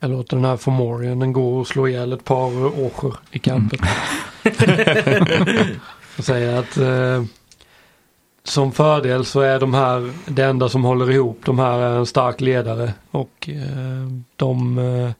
[0.00, 3.78] Jag låter den här Fomorianen gå och slå ihjäl ett par åsjor i kampen.
[6.18, 7.24] och säger att eh,
[8.44, 11.40] som fördel så är de här det enda som håller ihop.
[11.44, 15.10] De här är en stark ledare och eh, de eh,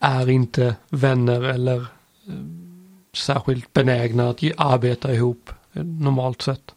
[0.00, 2.34] är inte vänner eller eh,
[3.12, 6.74] särskilt benägna att ge- arbeta ihop eh, normalt sett.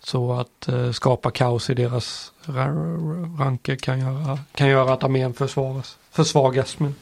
[0.00, 5.34] Så att eh, skapa kaos i deras ra- ranker kan göra, kan göra att armén
[5.34, 6.78] försvaras, försvagas.
[6.78, 6.94] Men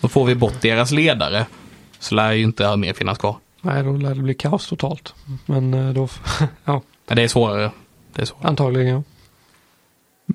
[0.00, 1.46] Då får vi bort deras ledare.
[1.98, 3.36] Så lär ju inte armén finnas kvar.
[3.60, 5.14] nej, då lär det bli kaos totalt.
[5.46, 6.08] Men eh, då,
[6.64, 7.70] ja, Men det är svårare.
[8.12, 8.48] Det är svårare.
[8.48, 9.02] antagligen ja.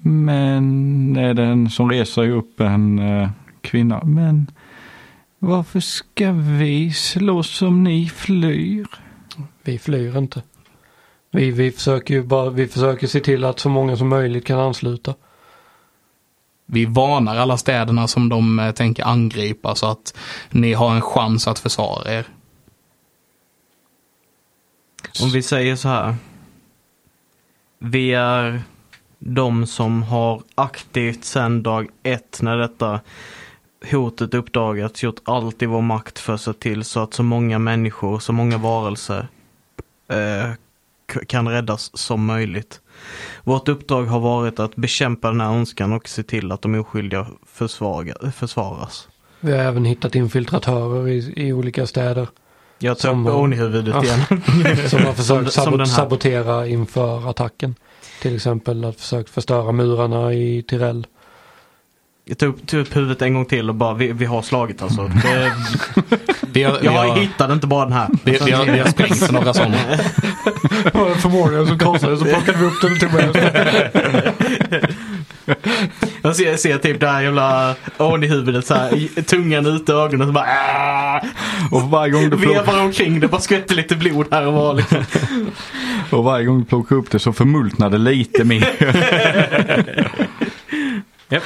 [0.01, 3.29] Men är det en som reser upp en eh,
[3.61, 4.03] kvinna.
[4.03, 4.51] Men
[5.39, 8.87] varför ska vi slåss om ni flyr?
[9.63, 10.41] Vi flyr inte.
[11.31, 14.59] Vi, vi försöker ju bara, vi försöker se till att så många som möjligt kan
[14.59, 15.15] ansluta.
[16.65, 20.17] Vi varnar alla städerna som de eh, tänker angripa så att
[20.49, 22.25] ni har en chans att försvara er.
[25.23, 26.15] Om vi säger så här.
[27.79, 28.61] Vi är
[29.19, 32.99] de som har aktivt sedan dag ett när detta
[33.91, 37.59] hotet uppdagats gjort allt i vår makt för att se till så att så många
[37.59, 39.27] människor, så många varelser
[40.09, 40.51] eh,
[41.27, 42.81] kan räddas som möjligt.
[43.43, 47.27] Vårt uppdrag har varit att bekämpa den här önskan och se till att de oskyldiga
[47.45, 49.07] försvaga, försvaras.
[49.39, 52.27] Vi har även hittat infiltratörer i, i olika städer.
[52.79, 54.19] Jag tar Som upp har- Oni-huvudet igen.
[54.89, 55.85] Som har försökt Som- som sabot- här.
[55.85, 57.75] sabotera inför attacken.
[58.21, 61.07] Till exempel att försökt förstöra murarna i Tirell.
[62.27, 65.01] Jag tog tog upp huvudet en gång till och bara, vi, vi har slagit alltså.
[65.23, 65.51] Det,
[66.53, 68.07] Vi har, vi jag har, hittade inte bara den här.
[68.23, 69.77] vi, vi har, vi har sprängt några sådana.
[71.15, 73.35] Förmodligen så krossade så plockade vi upp den och tog med
[76.21, 80.27] Jag ser, ser typ det här jävla Oni-huvudet så här, i- tungan ute i ögonen
[80.27, 81.21] så bara!
[81.71, 85.05] Och varje gång du Vevar omkring det, bara skvätter lite blod här och var liksom.
[86.17, 88.69] och varje gång du plockar upp det så förmultnar det lite mer.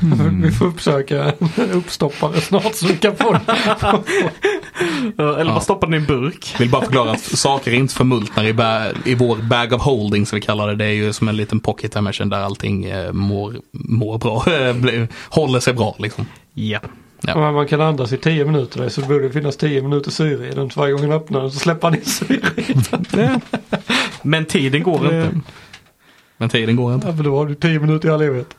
[0.00, 0.32] Japp.
[0.42, 1.24] Vi får uppsöka
[1.56, 3.40] en uppstoppare snart så vi kan få den.
[5.18, 5.60] Eller bara Ja.
[5.60, 6.54] stoppa den i en burk.
[6.58, 10.36] Vill bara förklara att saker inte förmultnar i, ba, i vår bag of holding som
[10.36, 10.74] vi kallar det.
[10.76, 14.42] Det är ju som en liten pocket dimension där allting eh, mår, mår bra.
[14.74, 16.26] Blir- håller sig bra liksom.
[16.54, 16.78] Ja.
[17.26, 17.38] Ja.
[17.40, 20.50] Men Man kan andas i 10 minuter så det borde finnas 10 minuter syre i
[20.50, 20.70] den.
[20.70, 22.74] Så varje gång han öppnar den så släpper han in syre i
[23.10, 23.40] den.
[24.22, 25.30] Men tiden går inte.
[26.36, 27.06] Men tiden går inte.
[27.08, 28.56] Ja, för då har du 10 minuter i all evighet.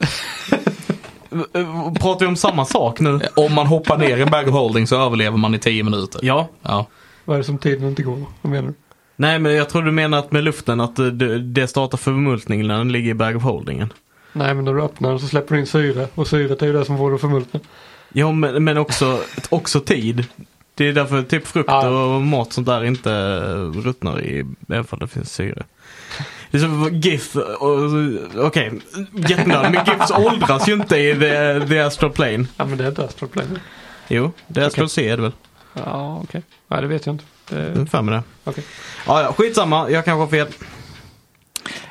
[2.00, 3.20] Pratar vi om samma sak nu?
[3.36, 6.20] Om man hoppar ner i en bag of holding så överlever man i 10 minuter.
[6.24, 6.48] Ja.
[6.62, 6.86] Ja.
[7.24, 8.24] Vad är det som tiden inte går?
[8.42, 8.74] Vad menar du?
[9.16, 10.96] Nej men jag tror du menar att med luften att
[11.44, 13.92] det, startar förmultningen när den ligger i bag of holdingen.
[14.32, 16.08] Nej men när du öppnar den så släpper du in syre.
[16.14, 17.60] Och syret är ju det som får det att förmultna.
[18.12, 20.24] Ja men, men också, också tid.
[20.74, 21.88] Det är därför typ frukt Ja.
[21.88, 23.10] och mat sånt där inte
[23.74, 25.62] ruttnar i, även om det finns syre.
[26.50, 28.72] Det är GIF, och- okej,
[29.28, 32.46] jättenödig, men GIFs åldras ju inte i The, the Astral Plane.
[32.56, 33.48] Ja men det är inte Astral Plane.
[34.08, 35.32] Jo, det är Astral C är det väl?
[35.74, 36.42] Ja okej.
[36.68, 37.24] Nej det vet jag inte.
[37.48, 37.78] Det...
[37.78, 38.22] Har för mig det.
[38.44, 38.64] Okej.
[39.06, 40.46] Ja, ja, skitsamma, jag kanske har fel.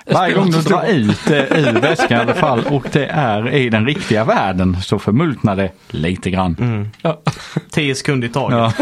[0.05, 3.69] Varje gång du drar ut det ur väskan i alla fall och det är i
[3.69, 6.55] den riktiga världen så förmultnar det lite grann.
[6.59, 6.89] Mm.
[7.01, 7.21] Ja.
[7.71, 8.75] 10 sekunder i taget.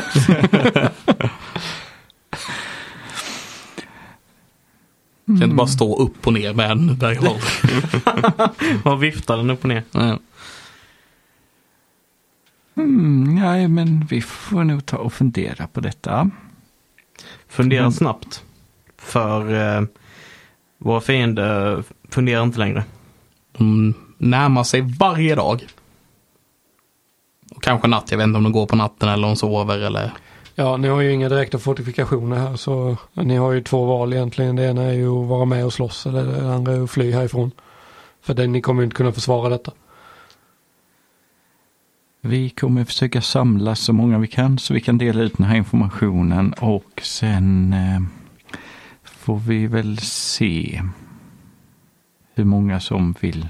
[0.68, 0.90] Ja.
[5.28, 7.40] Kan inte bara stå upp och ner med en berghåll.
[8.84, 9.84] Vad viftar den upp och ner?
[9.92, 10.20] Ja.
[12.78, 16.30] Mm, nej, men vi får nog ta och fundera på detta.
[17.48, 17.92] Fundera Mm.
[17.92, 18.44] snabbt.
[18.98, 19.84] För eh,
[20.78, 22.84] våra fiender funderar inte längre.
[23.58, 25.68] De närmar sig varje dag.
[27.56, 29.80] Och kanske natt, jag vet inte om de går på natten eller om de sover
[29.80, 30.12] eller...
[30.60, 34.56] Ja, ni har ju inga direkta fortifikationer här så ni har ju två val egentligen.
[34.56, 37.12] Det ena är ju att vara med och slåss eller det andra är att fly
[37.12, 37.52] härifrån.
[38.22, 39.72] För det, ni kommer ju inte kunna försvara detta.
[42.22, 45.56] Vi kommer försöka samla så många vi kan så vi kan dela ut den här
[45.56, 48.02] informationen och sen eh,
[49.04, 50.82] får vi väl se
[52.36, 53.48] hur många som vill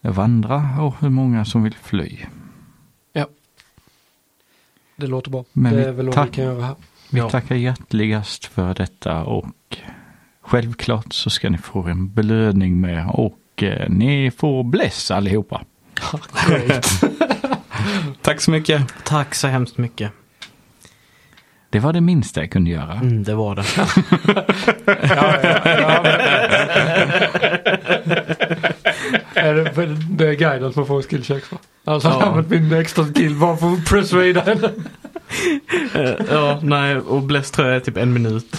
[0.00, 2.18] vandra och hur många som vill fly.
[5.02, 5.44] Det låter bra.
[5.52, 6.74] Men det är väl vad vi kan göra här.
[7.10, 7.30] Vi Ja.
[7.30, 9.46] tackar hjärtligast för detta och
[10.42, 15.62] självklart så ska ni få en belöning med och eh, ni får bless allihopa.
[18.22, 18.94] Tack så mycket.
[19.04, 20.12] Tack så hemskt mycket.
[21.70, 22.92] Det var det minsta jag kunde göra.
[22.92, 23.62] Mm, det var det.
[24.86, 25.42] Är
[28.04, 28.74] det,
[29.74, 31.58] för det är guiden som får skillchecks va?
[31.84, 32.14] Alltså Ja.
[32.20, 34.70] jag har använt min extra skill bara för att persuada henne.
[35.94, 38.56] Eh, ja, nej, och Bless tror jag är typ en minut.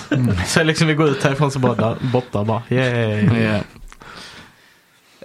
[0.48, 2.62] Så liksom vi går ut härifrån så bara där, borta bara.
[2.70, 3.30] Yay.
[3.44, 3.60] Ja.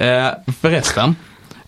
[0.07, 0.31] Eh,
[0.61, 1.17] förresten,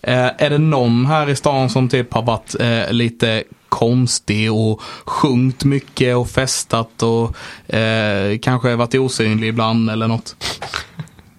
[0.01, 4.81] eh, är det någon här i stan som typ har varit eh, lite konstig och
[5.05, 7.35] sjungit mycket och festat och
[7.75, 10.35] eh, kanske varit osynlig ibland eller något?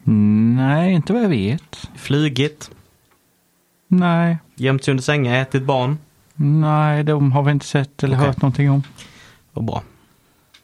[0.04, 1.90] Nej, inte vad jag vet.
[1.96, 2.70] Flygit,
[3.88, 5.98] Nej, gömt sig under sängar, ätit barn.
[6.34, 8.26] nej, de har vi inte sett eller Okej.
[8.26, 8.82] hört någonting om.
[9.52, 9.82] Vad bra.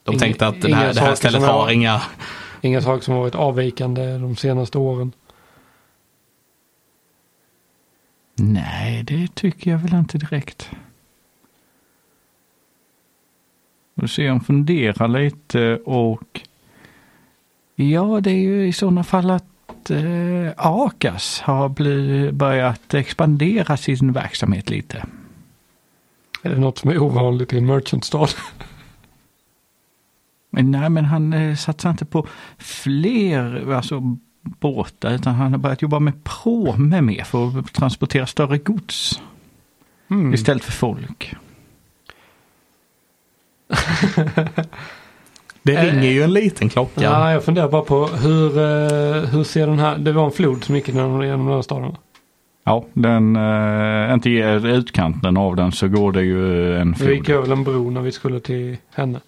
[0.05, 2.03] De Inga- tänkte att här, det här stället som jag- har inga...
[2.61, 5.13] Inga saker som har varit avvikande de senaste åren.
[8.35, 10.71] Nej, det tycker jag väl inte direkt.
[13.95, 16.41] Då ser jag funderar lite och
[17.85, 24.13] ja, det är ju i sådana fall att eh, Akas har bli, börjat expandera sin
[24.13, 25.05] verksamhet lite.
[26.43, 28.29] Är det något som är ovanligt i en merchantstad?
[30.51, 32.27] Nej, men han eh, satsar inte på
[32.59, 38.59] fler alltså, båtar utan han har börjat jobba med pråme mer för att transportera större
[38.59, 39.21] gods
[40.11, 40.35] Mm.
[40.35, 41.35] istället för folk.
[45.63, 47.03] Det Eh, ringer ju en liten klocka.
[47.03, 50.65] Ja, jag funderar bara på hur, eh, hur ser den här, det var en flod
[50.65, 51.97] som gick genom, den här staden.
[52.65, 54.43] Ja, den, eh, inte i
[54.77, 57.37] utkanten av den så går det ju en Vi gick flod.
[57.39, 59.21] över en bro när vi skulle till henne.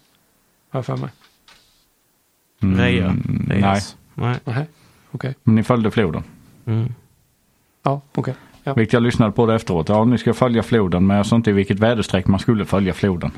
[0.71, 1.09] Har jag för mig.
[2.63, 3.15] Mm, Reja.
[3.47, 3.61] nej.
[4.13, 4.35] Nej.
[4.45, 4.65] Nej,
[5.11, 5.35] okej.
[5.43, 6.23] men ni följde floden.
[6.65, 6.93] Mm.
[7.83, 8.33] Ja, okej.
[8.63, 8.73] Ja.
[8.73, 9.89] Vilket jag lyssnade på det efteråt.
[9.89, 12.93] Ja, ni ska följa floden men jag sa inte i vilket väderstreck man skulle följa
[12.93, 13.31] floden.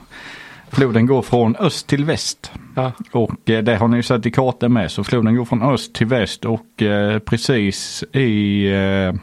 [0.74, 2.52] Floden går från öst till väst.
[2.76, 2.92] Ja.
[3.12, 4.92] Och eh, det har ni ju sett i kartan med.
[4.92, 9.14] Så floden går från öst till väst och eh, precis i eh?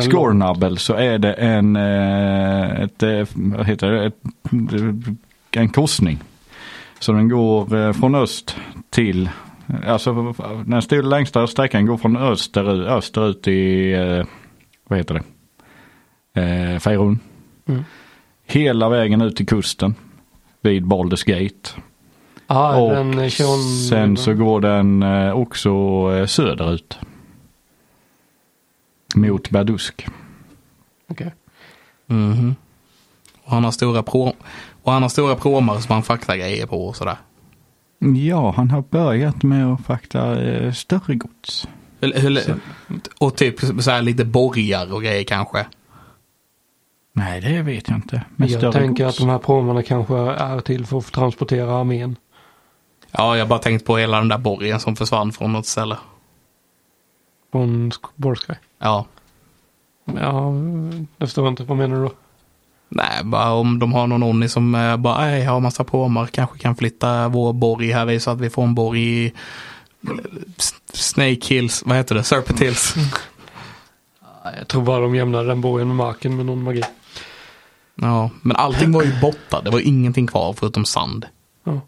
[0.00, 4.14] Scornabel så är det en, eh, ett, eh, vad heter det, ett,
[5.50, 6.18] en korsning.
[6.98, 8.56] Så den går eh, från öst
[8.90, 9.30] till,
[9.86, 10.34] alltså
[10.64, 14.26] den stora längsta sträckan går från öster, österut i, eh,
[14.88, 15.22] vad heter
[16.34, 17.18] det, eh, Fejrun.
[17.68, 17.84] Mm.
[18.46, 19.94] Hela vägen ut till kusten
[20.68, 21.70] vid Baldur's Gate.
[22.46, 23.58] Ja, och den Sean...
[23.88, 25.70] sen så går den eh, också
[26.14, 26.98] eh, söderut.
[29.14, 30.06] Mot Berdusk.
[31.10, 31.34] Okej.
[32.06, 32.54] Mhm.
[33.44, 34.32] Och han har stora pro
[34.82, 37.16] och han har stora pråmar som han fraktar grejer på och sådär.
[37.98, 41.68] Ja, han har börjat med att frakta eh, större gods.
[42.00, 42.54] Eller- eller-
[43.18, 45.66] Och typ så här lite borgar och grejer kanske.
[47.12, 48.22] Nej, det vet jag inte.
[48.36, 49.16] Men Jag tänker gods.
[49.16, 52.16] att de här pråmarna kanske är till för att transportera armén.
[53.10, 55.96] Ja, jag har bara tänkt på hela den där borgen som försvann från något ställe.
[57.52, 58.52] Från Sk- Borsky.
[58.78, 59.06] Ja.
[60.04, 60.52] Ja,
[61.18, 61.64] jag förstår inte.
[61.64, 62.12] Vad menar du då?
[62.88, 66.26] Nej, bara om de har någon onni som eh, bara, nej, jag har massa pråmar,
[66.26, 69.32] kanske kan flytta vår borg här så att vi får en borg i
[70.58, 72.22] S- Snake Hills, vad heter det?
[72.22, 72.94] Serpent Hills.
[74.58, 76.82] Jag tror bara de jämnade den borgen med marken med någon magi.
[78.00, 79.60] Ja, men allting var ju borta.
[79.64, 81.26] Det var ingenting kvar förutom sand.
[81.64, 81.80] Ja.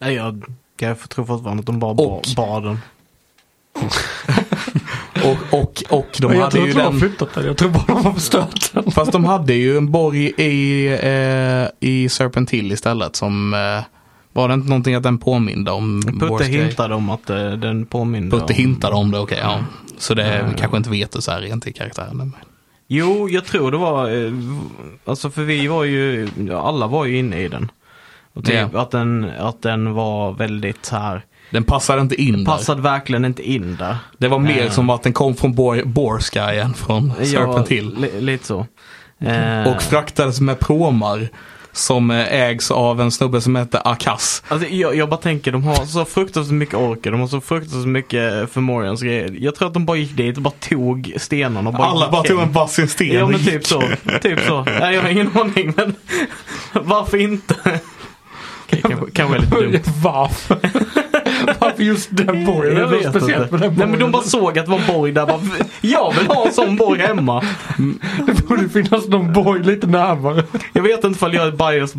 [0.00, 0.44] Nej, jag,
[0.80, 2.78] jag tror fortfarande att de bara Och- ba- bad den.
[5.24, 7.00] Och, och, och de jag hade tror ju inte de den...
[7.00, 7.46] flyttat den.
[7.46, 8.90] Jag tror bara de har förstört den.
[8.90, 13.54] Fast de hade ju en borg i, eh, i Serpent Hill istället som...
[13.54, 13.82] Eh,
[14.32, 18.30] var det inte någonting att den påminde om Putte hintade om att eh, den påminde
[18.30, 18.58] Putte om...
[18.58, 19.38] hintade om det, okej.
[19.42, 19.58] ja.
[19.98, 20.54] Så det Mm.
[20.54, 22.16] kanske inte vet det så här rent i karaktären.
[22.16, 22.34] Men-
[22.92, 24.32] Jo, jag tror det var, eh,
[25.04, 27.70] alltså för vi var ju, ja, alla var ju inne i den.
[28.34, 28.80] Och typ Ja.
[28.80, 32.52] att, den, att den var väldigt så här, Den passade inte in där.
[32.52, 33.96] passade verkligen inte in där.
[34.18, 34.70] Det var mer Eh.
[34.70, 37.96] som att den kom från Bor- Borsky än från Serpent Hill.
[37.98, 38.66] li, lite så.
[39.20, 41.28] Eh, Och fraktades med pråmar
[41.72, 44.42] som eh, ägs av en snubbe som heter Akas.
[44.48, 47.86] Alltså, jag, jag bara tänker, de har så fruktansvärt mycket orker, de har så fruktansvärt
[47.86, 49.36] mycket förmorians grejer.
[49.38, 52.22] Jag tror att de bara gick dit och bara tog stenarna och bara Alla bara
[52.22, 53.82] tog en varsin sten Ja men typ så.
[54.22, 54.64] Typ så.
[54.64, 55.94] Nej, jag har ingen aning men
[56.72, 57.80] varför inte?
[58.66, 59.80] Kanske, kanske är lite dumt.
[60.02, 60.58] Varför?
[61.58, 62.76] Varför just den borgen?
[62.76, 63.52] Jag vet speciellt inte.
[63.52, 65.26] med den Nej men de bara såg att det var borg där.
[65.26, 65.40] Bara,
[65.80, 67.44] jag vill ha en sån borg hemma.
[68.26, 70.44] Det borde finnas någon borg lite närmare.
[70.72, 71.92] Jag vet inte ifall jag är bias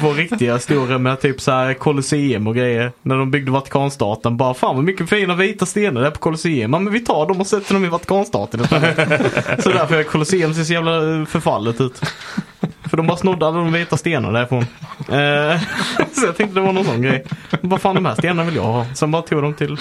[0.00, 2.92] på riktiga historier med typ så här Colosseum och grejer.
[3.02, 4.36] När de byggde Vatikanstaten.
[4.36, 6.72] Bara fan vad mycket fina vita stenar det är på Colosseum.
[6.72, 8.60] Ja, men vi tar dem och sätter dem i Vatikanstaten
[9.58, 12.02] så därför är Colosseum ser så jävla förfallet ut.
[12.88, 14.66] För de bara snodde alla de vita stenarna därifrån.
[14.98, 15.60] Eh,
[16.12, 17.24] så jag tänkte det var någon sån grej.
[17.60, 18.86] Vad fan de här stenarna vill jag ha.
[18.94, 19.76] Sen bara tog de till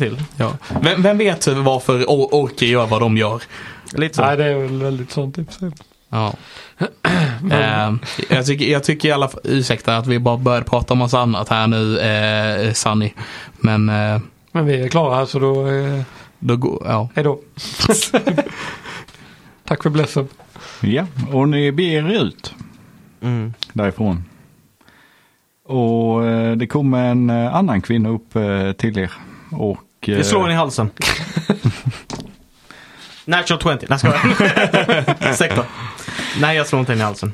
[0.00, 0.22] Hill.
[0.36, 0.52] Ja.
[0.82, 3.42] Vem, vem vet varför or- orker gör vad de gör?
[3.92, 4.22] Lite så.
[4.22, 5.70] Nej det är väl väldigt sånt sig.
[6.08, 6.34] Ja.
[7.50, 7.92] Eh,
[8.28, 11.20] jag, tycker, jag tycker i alla fall, ursäkta att vi bara började prata om massa
[11.20, 13.12] annat här nu, eh, Sunny.
[13.52, 14.20] Men eh,
[14.52, 16.02] Men vi är klara här så då, eh,
[16.38, 17.08] då går, ja.
[17.14, 17.40] hej då.
[19.64, 20.28] Tack för blessen.
[20.80, 22.54] Ja, och ni beger er ut
[23.22, 23.54] Mm.
[23.72, 24.24] därifrån.
[25.64, 29.12] Och eh, det kommer en eh, annan kvinna upp eh, till er.
[29.52, 30.90] Och, Jag slår den i halsen.
[33.24, 33.86] Natural 20.
[33.88, 35.64] Nej, ska jag Sektor.
[36.40, 37.32] Nej, jag slår inte den i halsen.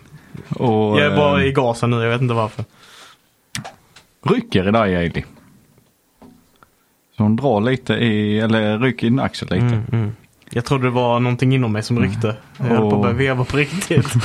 [0.48, 2.64] och, Jag är bara i gasen nu, jag vet inte varför.
[4.24, 5.24] rycker i dig Ailey.
[7.16, 9.64] Så hon drar lite i, eller rycker i din axel lite.
[9.66, 10.12] Mm, mm.
[10.50, 12.36] Jag trodde det var någonting inom mig som ryckte.
[12.58, 14.06] Jag höll på att börja veva på riktigt.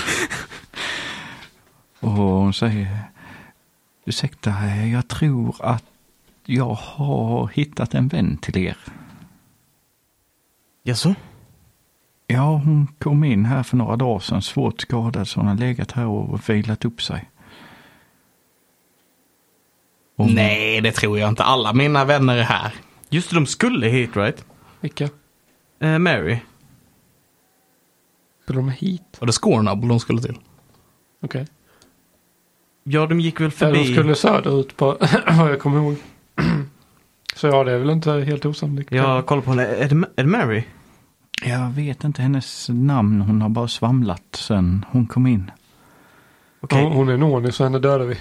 [1.99, 2.97] Och hon säger,
[4.05, 4.51] ursäkta,
[4.91, 5.83] jag tror att
[6.45, 8.77] jag har hittat en vän till er.
[10.83, 11.15] Jaså?
[12.27, 15.91] Ja, hon kom in här för några dagar sedan, svårt skadad, så hon har legat
[15.91, 17.29] här och vilat upp sig.
[20.17, 21.43] Och- Nej, det tror jag inte.
[21.43, 22.73] Alla mina vänner är här.
[23.09, 24.45] Just det, de skulle hit right?
[24.81, 25.09] Vilka?
[25.81, 26.39] Eh, Mary.
[28.43, 29.17] Skulle de hit?
[29.19, 30.37] Och det är Scornable de skulle till.
[31.23, 31.47] Okej.
[32.83, 33.83] Ja, de gick väl förbi.
[33.83, 34.97] de skulle söderut på
[35.37, 35.95] vad jag kommer ihåg.
[37.35, 38.91] Så ja, det är väl inte helt osannolikt.
[38.91, 39.65] Jag kollar på henne.
[39.65, 40.63] Är det, är det Mary?
[41.43, 45.51] Jag vet inte hennes namn, hon har bara svamlat sen hon kom in.
[46.59, 46.83] Okej.
[46.83, 48.17] Hon, hon är Noni så henne dödar vi.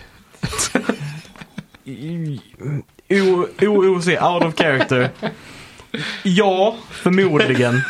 [3.67, 5.11] OOC, out of character.
[6.23, 7.81] Ja, förmodligen.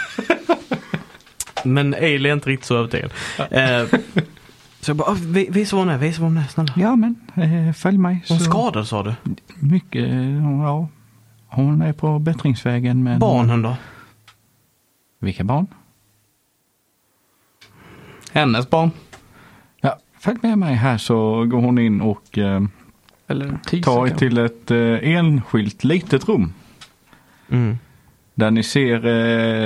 [1.64, 3.12] Men Ailey är inte riktigt så övertygad.
[3.50, 3.86] Eh,
[4.80, 6.72] så jag bara, ah, vi- visa vad hon är, visa vad hon är, snälla.
[6.76, 8.24] Ja men, eh, följ mig.
[8.28, 9.14] Hon så skadad sa du?
[9.60, 10.08] Mycket,
[10.62, 10.88] ja.
[11.46, 13.18] Hon är på bättringsvägen men...
[13.18, 13.76] Barnen då?
[15.20, 15.66] Vilka barn?
[18.32, 18.90] Hennes barn.
[19.80, 22.62] Ja, följ med mig här så går hon in och eh,
[23.26, 24.78] Eller Tisa tar till ett eh,
[25.16, 26.52] enskilt litet rum.
[27.50, 27.78] Mm.
[28.40, 29.06] Där ni ser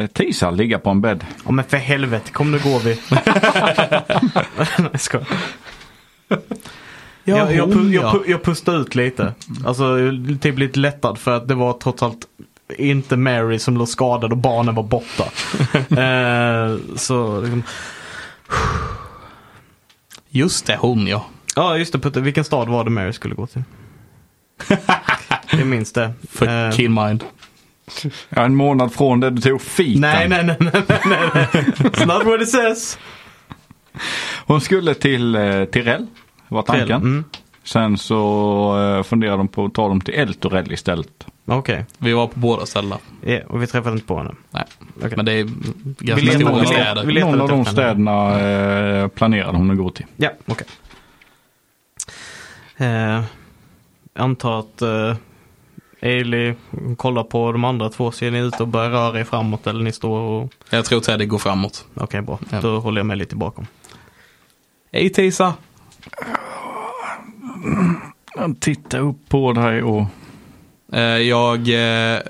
[0.01, 1.25] eh, Tisa ligga på en bädd.
[1.45, 3.01] Ja men för helvete, kom nu går vi.
[4.93, 5.27] Jag skojar.
[7.27, 8.13] Ja, jag, jag, pu- jag, ja.
[8.13, 9.35] pu- jag pustade ut lite.
[9.67, 9.97] Alltså
[10.41, 12.27] typ lite lättad för att det var trots allt
[12.79, 15.25] inte Mary som låg skadad och barnen var borta.
[16.03, 17.63] eh, så liksom,
[20.29, 21.27] Just det, hon ja.
[21.57, 23.63] Ja just det Putte, vilken stad var det Mary skulle gå till?
[25.51, 26.13] jag minns det.
[26.31, 27.25] För Eh, Killmind.
[28.29, 30.01] Ja, en månad från det du tog fiten.
[30.01, 31.47] nej, nej, nej, nej, nej, nej.
[31.79, 32.99] It's not what it says.
[34.47, 36.07] Hon skulle till eh, Tirell,
[36.49, 36.91] var tanken.
[37.03, 37.25] Mm.
[37.65, 41.27] Sen så eh, funderade de på att ta dem till Eltorell istället.
[41.47, 42.99] Okej, Vi var på båda ställena.
[43.21, 44.35] Ja, och vi träffade inte på henne.
[44.51, 44.65] Nej.
[44.97, 45.13] Okej.
[45.17, 45.45] Men det är
[45.99, 47.05] ganska letar- stora vi letar- städer.
[47.07, 50.07] vi letar Någon av de städerna eh, planerade hon att gå till.
[50.17, 50.67] Ja, okej.
[52.77, 53.23] Eh,
[54.17, 55.15] antar att uh,
[56.05, 56.55] Ailey
[56.97, 58.13] kollar på de andra två.
[58.13, 60.53] Ser ni ut och börjar röra er framåt eller ni står och...
[60.71, 61.85] Jag tror Teddy går framåt.
[61.95, 62.39] Okej, bra.
[62.51, 62.61] Ja.
[62.61, 63.67] Då håller jag mig lite bakom.
[64.93, 65.55] Hej Tisa!
[68.37, 70.05] Han tittar upp på dig och
[70.93, 71.69] Eh, Jag
[72.15, 72.21] eh,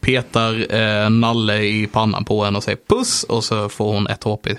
[0.00, 4.24] petar eh, Nalle i pannan på henne och säger puss och så får hon ett
[4.24, 4.46] HP.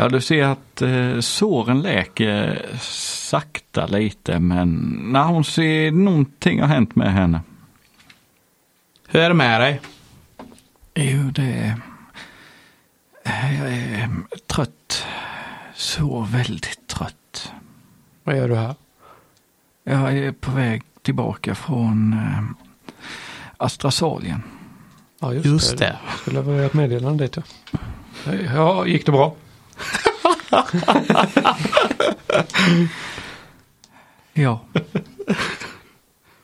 [0.00, 6.68] Ja, du ser att eh, såren läker sakta lite men när hon ser någonting har
[6.68, 7.40] hänt med henne.
[9.08, 9.80] Hur är det med dig?
[10.94, 11.80] Jo, det är...
[13.60, 14.10] Jag är
[14.46, 15.06] trött.
[15.74, 17.52] Så väldigt trött.
[18.24, 18.74] Vad gör du här?
[19.84, 22.68] Jag är på väg tillbaka från eh,
[23.56, 24.42] Astrasalien.
[25.18, 25.84] Ja, just, Just det.
[25.84, 25.98] det.
[26.08, 27.38] Jag skulle leverera ett meddelande dit.
[28.54, 29.34] Ja, gick det bra?
[34.32, 34.60] Ja.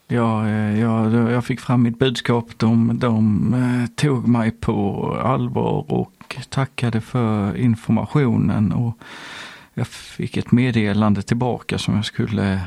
[0.09, 2.47] Ja, eh, jag, jag fick fram mitt budskap.
[2.57, 8.73] De, de eh, tog mig på allvar och tackade för informationen.
[8.73, 8.99] Och
[9.75, 12.61] jag fick ett meddelande tillbaka som jag skulle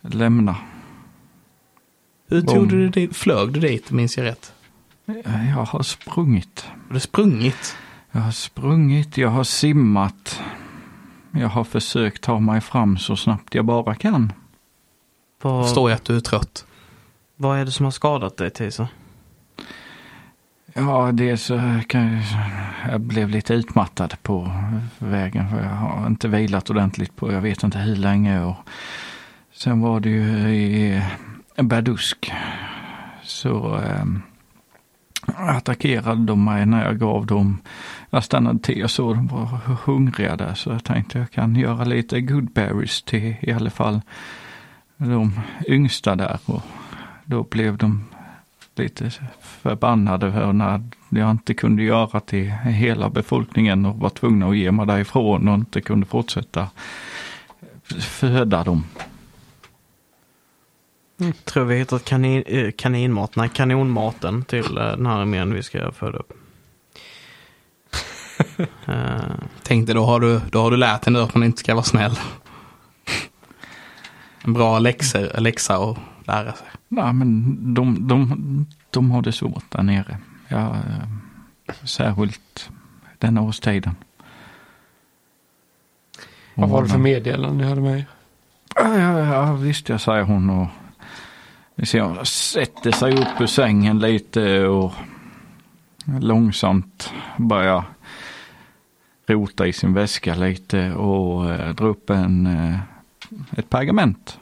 [0.00, 0.56] lämna.
[2.28, 3.16] Hur Om- tog du dit?
[3.16, 4.52] Flög du dit, minns jag rätt?
[5.06, 6.66] Eh, Jag har sprungit.
[6.88, 7.76] Har du sprungit?
[8.12, 10.40] Jag har sprungit, jag har simmat.
[11.32, 14.32] Jag har försökt ta mig fram så snabbt jag bara kan.
[15.42, 16.66] Vad, Förstår jag att du är trött.
[17.36, 18.88] vad är det som har skadat dig, Tisa?
[20.74, 22.24] Ja, det så kan jag,
[22.90, 24.50] jag blev lite utmattad på
[24.98, 28.44] vägen för jag har inte vilat ordentligt på jag vet inte hur länge.
[28.44, 28.56] Och
[29.52, 31.02] sen var det ju i
[31.56, 32.32] Berdusk
[33.22, 34.04] så eh,
[35.36, 37.58] attackerade de mig när jag gav dem,
[38.14, 39.46] jag stannade till, och såg de var
[39.84, 44.00] hungriga där så jag tänkte jag kan göra lite goodberries till i alla fall
[44.96, 46.62] de yngsta där och
[47.24, 48.04] då blev de
[48.74, 49.10] lite
[49.40, 54.72] förbannade för när jag inte kunde göra till hela befolkningen och var tvungna att ge
[54.72, 56.68] mig därifrån och inte kunde fortsätta
[58.00, 58.84] föda dem.
[61.20, 61.32] Mm.
[61.44, 65.92] Tror vi hittat kanin, eh, kaninmat, nej kanonmaten till eh, den här armén vi ska
[65.92, 66.41] föda upp.
[68.86, 71.84] Eh, Tänkte då har du, då har du lärt henne att man inte ska vara
[71.84, 72.18] snäll.
[74.44, 76.66] En bra läxor, läxa att lära sig.
[76.88, 80.18] Nej, men de, de, de har det svårt där nere.
[80.48, 81.08] Ja, eh,
[81.84, 82.70] särskilt
[83.18, 83.96] denna årstiden.
[86.54, 88.04] Vad var det för meddelande ni hade med er?
[88.74, 90.66] Ja, ja, ja, visst jag säger hon och
[91.92, 94.92] hon sätter sig upp ur sängen lite och
[96.20, 97.84] långsamt börjar
[99.26, 102.78] rota i sin väska lite och eh, dra upp en, eh,
[103.56, 104.38] ett pergament.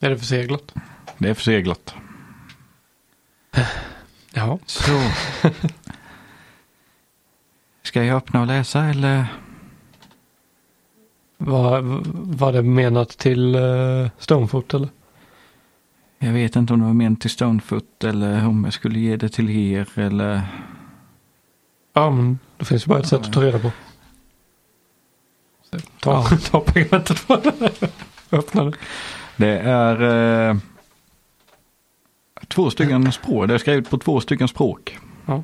[0.00, 0.74] Är det förseglat?
[1.18, 1.94] Det är förseglat.
[4.34, 4.58] Ja.
[4.66, 5.00] Så.
[7.82, 9.26] Ska jag öppna och läsa eller?
[11.36, 11.80] Var,
[12.38, 14.88] var det menat till uh, Stonefoot eller?
[16.18, 19.28] Jag vet inte om det var menat till Stonefoot eller om jag skulle ge det
[19.28, 20.42] till er eller.
[21.92, 23.70] Ja, men det finns ju bara ett sätt att ta reda på.
[26.00, 27.70] Ta, ta pergamentet på den.
[28.30, 28.76] Öppna det.
[29.36, 30.02] Det är
[30.50, 30.56] eh,
[32.48, 33.48] två stycken språk.
[33.48, 34.98] Det är skrivet på två stycken språk.
[35.26, 35.42] Ja.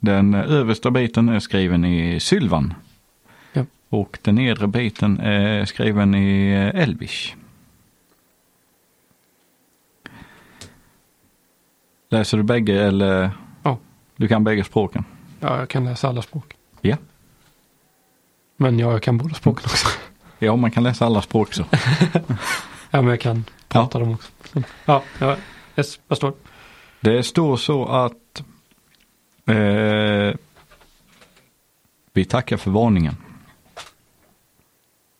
[0.00, 2.74] Den översta biten är skriven i sylvan.
[3.52, 3.64] Ja.
[3.88, 7.34] Och den nedre biten är skriven i eh, elvish.
[12.10, 13.30] Läser du bägge eller?
[13.62, 13.78] Ja.
[14.16, 15.04] Du kan bägge språken?
[15.40, 16.54] Ja, jag kan läsa alla språk.
[16.80, 16.96] Ja.
[18.56, 19.88] Men ja, jag kan båda språken också.
[20.40, 21.64] Ja, man kan läsa alla språk så.
[22.90, 24.32] Ja, men jag kan prata dem också.
[24.84, 25.36] Ja, ja,
[25.76, 26.36] yes, vad står det?
[27.00, 28.42] Det står så att
[29.46, 30.36] eh,
[32.12, 33.16] vi tackar för varningen.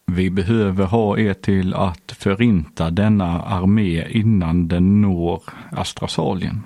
[0.06, 6.62] Vi behöver ha er till att förinta denna armé innan den når Astrasalien.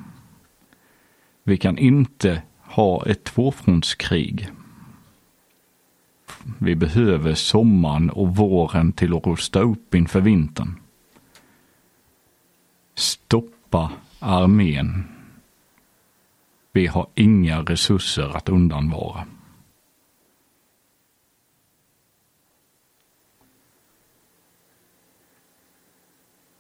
[1.44, 2.42] Vi kan inte
[2.72, 4.48] ha ett tvåfrontskrig.
[6.58, 10.74] Vi behöver sommaren och våren till att rusta upp inför vintern.
[12.94, 15.04] Stoppa armén.
[16.72, 19.26] Vi har inga resurser att undanvara.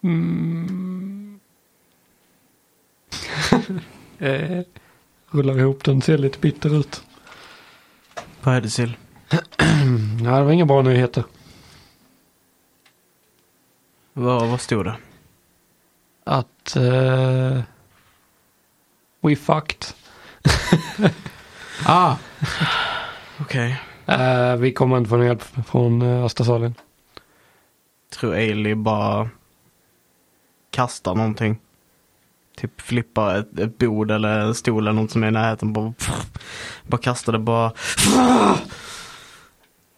[0.02, 1.40] Mm.
[4.18, 4.62] eh,
[5.32, 7.04] rullar ihop den, ser lite bitter ut.
[8.42, 8.96] vad är det Sill?
[10.20, 11.24] Nej, det var inga bra nyheter.
[14.12, 14.96] Vad, vad stod det?
[16.24, 17.60] Att eh,
[19.20, 19.86] we fucked.
[21.86, 22.16] Ah,
[23.40, 23.80] Okej.
[24.06, 26.74] Eh, vi kommer inte få någon hjälp från uh, Astasalien.
[28.10, 29.28] Tror Ailey bara
[30.70, 31.60] kastar någonting.
[32.62, 35.72] Typ flippar ett, ett bord eller en stol eller något som är i närheten.
[35.72, 35.94] Bara,
[36.86, 37.72] bara kastar det bara.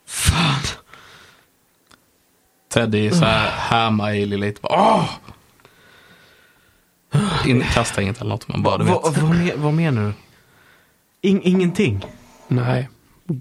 [0.07, 0.61] Fan.
[2.69, 4.61] Teddy så här härmar Ailey lite.
[4.61, 5.11] Bara, Åh!
[7.47, 8.95] In, kasta inget eller något men bara du vet.
[8.95, 10.13] Vad, vad, men- vad menar du?
[11.29, 12.05] In, ingenting?
[12.49, 12.89] Nej.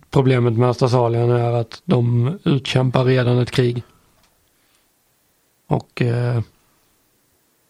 [0.09, 3.84] Problemet med Astasalien är att de utkämpar redan ett krig.
[5.67, 6.41] Och eh,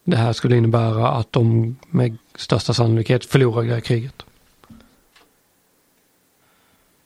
[0.03, 4.25] det här skulle innebära att de med största sannolikhet förlorar det här kriget.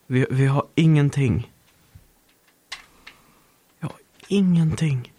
[0.08, 1.52] Vi, vi har ingenting.
[3.80, 5.14] Jag har ingenting.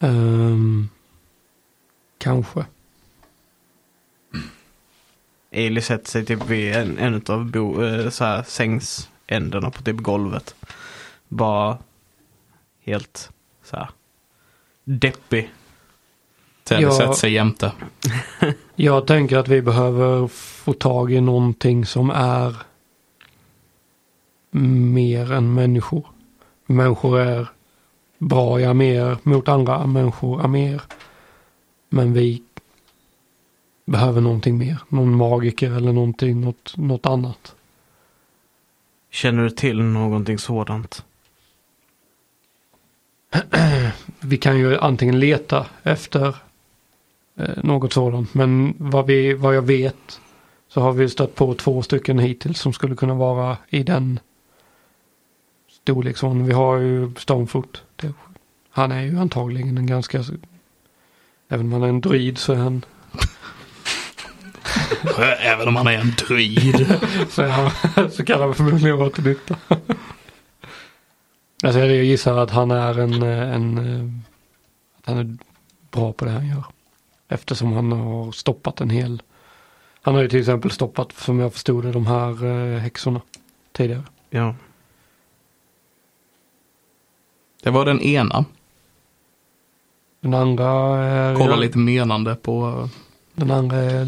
[0.00, 0.88] Ehm,
[2.18, 2.66] kanske.
[5.52, 9.96] Ailey sätter sig typ vid en, en av bo, eh, så här, sängsändarna på typ
[9.96, 10.54] golvet.
[11.28, 11.78] Bara
[12.80, 13.30] helt
[13.62, 13.88] så här
[14.88, 15.50] deppig.
[16.64, 16.92] Teddy Ja.
[16.92, 17.72] sätter sig jämte.
[18.74, 22.56] Jag tänker att vi behöver få tag i någonting som är
[24.50, 26.06] mer än människor.
[26.66, 27.48] Människor är
[28.18, 30.82] bra i arméer mot andra människor arméer.
[31.88, 32.42] Men vi
[33.86, 34.78] behöver någonting mer.
[34.88, 37.54] Någon magiker eller någonting, något, något annat.
[39.10, 41.04] Känner du till någonting sådant?
[44.20, 46.36] Vi kan ju antingen leta efter
[47.36, 48.34] eh, något sådant.
[48.34, 50.20] Men vad, vi, vad jag vet
[50.68, 54.20] så har vi stött på två stycken hittills som skulle kunna vara i den
[55.70, 56.46] storleksordningen.
[56.46, 57.82] Vi har ju Stonefoot.
[58.70, 60.24] Han är ju antagligen en ganska,
[61.48, 62.84] även om han är en druid så är han,
[65.40, 66.86] Även om han är en druid.
[67.30, 67.70] så, han,
[68.10, 69.56] så kan han förmodligen vara till nytta.
[71.62, 74.22] alltså jag gissar att han är en, en,
[74.98, 75.36] att han är
[75.90, 76.64] bra på det han gör.
[77.28, 79.22] Eftersom han har stoppat en hel,
[80.02, 83.20] han har ju till exempel stoppat, som jag förstod det, de här eh, häxorna
[83.72, 84.04] tidigare.
[84.30, 84.54] Ja.
[87.62, 88.44] Det var den ena.
[90.20, 90.66] Den andra
[91.04, 92.88] är, Kolla lite menande på...
[93.34, 94.04] den andra är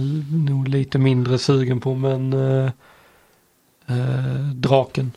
[0.46, 2.70] nog lite mindre sugen på men eh,
[3.86, 5.12] eh, draken.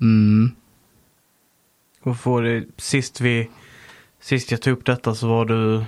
[0.00, 0.50] Mm.
[2.02, 3.50] Och får det, sist vi,
[4.20, 5.84] sist jag tog upp detta så var du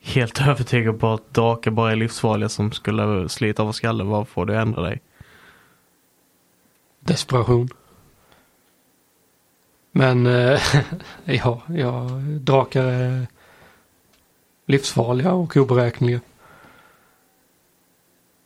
[0.00, 4.08] helt övertygad på att drakar bara är livsfarliga som skulle slita av skallen.
[4.08, 5.00] Vad får du ändra dig?
[7.00, 7.68] Desperation.
[9.92, 10.60] Men eh,
[11.24, 12.08] ja, ja,
[12.40, 13.26] drakar är
[14.66, 16.20] livsfarliga och oberäkneliga.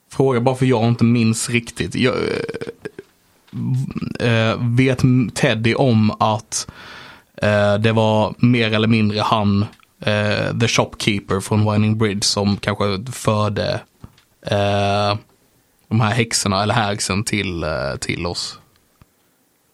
[0.08, 1.94] Fråga bara för jag inte minns riktigt.
[1.94, 2.14] Jag,
[4.20, 5.02] eh, vet
[5.34, 6.70] Teddy om att
[7.36, 9.66] eh, det var mer eller mindre han,
[10.00, 13.80] eh, the shopkeeper från Winding Bridge som kanske förde
[14.46, 15.18] eh,
[15.88, 18.58] de här häxorna eller häxen till, eh, till oss.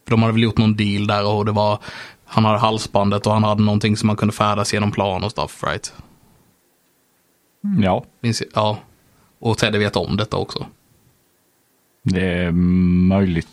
[0.04, 1.78] För de hade väl gjort någon deal där och det var,
[2.24, 5.62] han hade halsbandet och han hade någonting som man kunde färdas genom plan och stuff,
[5.66, 5.92] right?
[7.82, 8.50] Ja, Minns jag?
[8.54, 8.78] Ja.
[9.38, 10.66] Och Teddy vet om detta också.
[12.02, 12.50] det är
[13.08, 13.48] möjligt.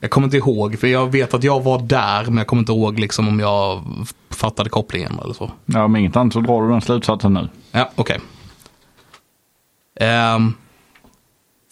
[0.00, 2.72] Jag kommer inte ihåg, för jag vet att jag var där, men jag kommer inte
[2.72, 3.82] ihåg liksom om jag
[4.30, 5.50] fattade kopplingen eller så.
[5.66, 7.48] Ja, om inget annat så drar du den slutsatsen nu.
[7.72, 8.20] Ja, okej.
[10.00, 10.54] Ehm,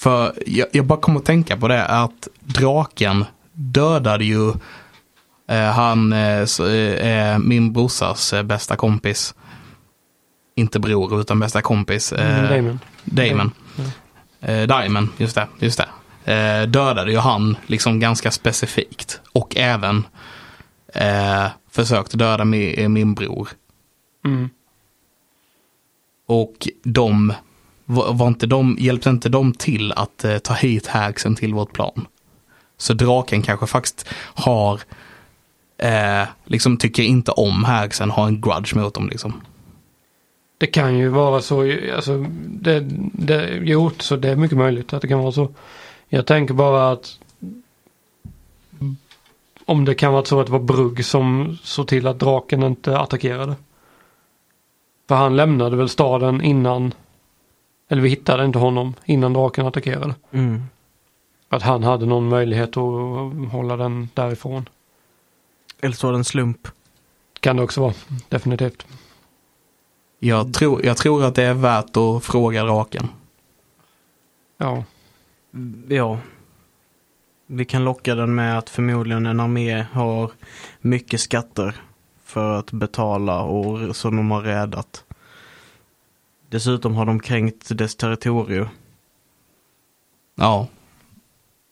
[0.00, 4.48] för jag, jag bara kommer att tänka på det att draken dödade ju
[5.48, 9.34] eh, han, eh, så, eh, min brorsas eh, bästa kompis.
[10.54, 12.12] Inte bror, utan bästa kompis.
[12.12, 12.78] Mm, Eh, Damon.
[13.04, 13.52] Damon.
[14.40, 15.46] Eh, Diamond, just det.
[15.58, 15.86] Just det.
[16.28, 19.20] Eh, dödade ju han liksom ganska specifikt.
[19.32, 20.06] Och även
[20.94, 23.48] eh, försökte döda mi, min bror.
[24.24, 24.50] Mm.
[26.26, 27.32] Och de,
[27.84, 32.06] var, inte de, hjälpte inte de till att eh, ta hit hagsen till vårt plan.
[32.76, 34.80] Så draken kanske faktiskt har,
[35.78, 39.40] eh, liksom tycker inte om hagsen, har en grudge mot dem liksom.
[40.58, 42.80] Det kan ju vara så, alltså, det,
[43.12, 45.48] det, jo, så det är mycket möjligt att det kan vara så.
[46.08, 47.18] Jag tänker bara att
[49.64, 52.98] om det kan vara så att det var Brugg som såg till att draken inte
[52.98, 53.56] attackerade.
[55.08, 56.94] För han lämnade väl staden innan,
[57.88, 60.14] eller vi hittade inte honom innan draken attackerade.
[60.30, 60.62] Mm.
[61.48, 64.68] Att han hade någon möjlighet att hålla den därifrån.
[65.80, 66.68] Eller så var det en slump.
[67.40, 67.94] Kan det också vara.
[68.28, 68.86] Definitivt.
[70.18, 73.08] Jag tror, jag tror att det är värt att fråga draken.
[74.56, 74.84] Ja.
[75.88, 76.18] Ja.
[77.46, 80.30] Vi kan locka den med att förmodligen en armé har
[80.80, 81.74] mycket skatter
[82.24, 85.04] för att betala och som de har räddat.
[86.50, 88.68] Dessutom har de kränkt dess territorium.
[90.34, 90.68] Ja,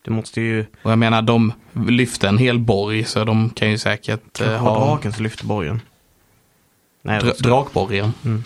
[0.05, 1.53] Det måste ju och jag menar de
[1.89, 5.81] lyfte en hel borg så de kan ju säkert eh, ha draken som lyfter borgen.
[7.03, 8.13] Nej, dra, drakborgen.
[8.25, 8.45] Mm.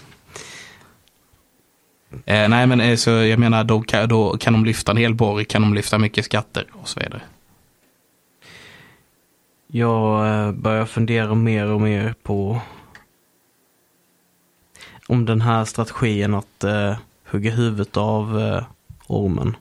[2.24, 5.14] Eh, nej men eh, så jag menar då kan, då kan de lyfta en hel
[5.14, 7.22] borg, kan de lyfta mycket skatter och så vidare.
[9.66, 12.60] Jag eh, börjar fundera mer och mer på
[15.06, 16.96] om den här strategin att eh,
[17.30, 18.62] hugga huvudet av eh,
[19.06, 19.56] ormen.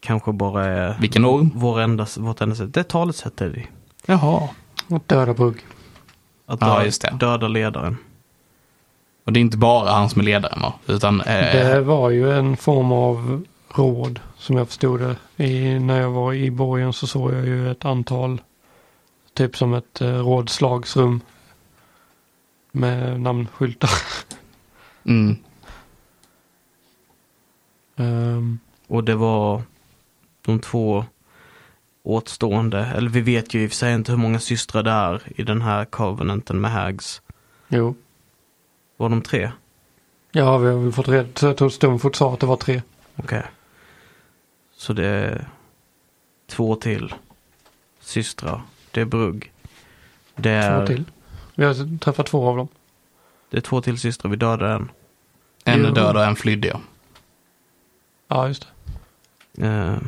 [0.00, 1.50] Kanske bara är Vilken orm?
[1.54, 2.74] vår enda, vårt enda sätt.
[2.74, 3.66] Det är talesätt Eddie.
[4.06, 4.48] Jaha.
[4.88, 5.66] Och döda bugg.
[6.46, 7.16] Att Ja, dö- just det.
[7.20, 7.96] döda ledaren.
[9.24, 10.72] Och det är inte bara han som är ledaren va?
[10.86, 15.44] Utan eh, Det var ju en form av råd som jag förstod det.
[15.44, 18.40] I, när jag var i borgen så såg jag ju ett antal.
[19.34, 21.20] Typ som ett eh, rådslagsrum.
[22.72, 23.90] Med namnskyltar.
[25.04, 25.36] mm,
[27.96, 29.62] Ehm, Och det var
[30.42, 31.04] de två
[32.02, 35.22] åtstående, eller vi vet ju i och för sig inte hur många systrar det är
[35.36, 37.22] i den här covenanten med Hags.
[37.68, 37.94] jo.
[39.02, 39.50] Var de tre?
[40.32, 42.82] Ja, vi har väl fått reda tror Stonefort sa att det var tre.
[43.16, 43.42] Okej.
[44.76, 45.48] Så det är
[46.46, 47.14] två till
[48.00, 48.62] systrar.
[48.90, 49.52] Det är Brugg.
[50.36, 51.04] Det är, Två till.
[51.54, 52.68] Vi har träffat två av dem.
[53.50, 54.90] Det är två till systrar, vi dödade en.
[55.64, 56.80] en är död och en flydde ja.
[58.28, 58.66] Ja, just
[59.52, 59.66] det.
[59.66, 59.98] Eh,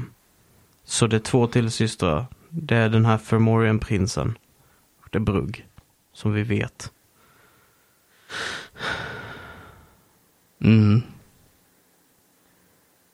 [0.85, 2.27] så det är två till systrar.
[2.49, 4.35] Det är den här Fermorian-prinsen.
[5.11, 5.67] Det är Brugg.
[6.13, 6.91] Som vi vet.
[10.65, 11.03] Mm.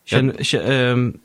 [0.06, 1.18] Känn, kä- ehm,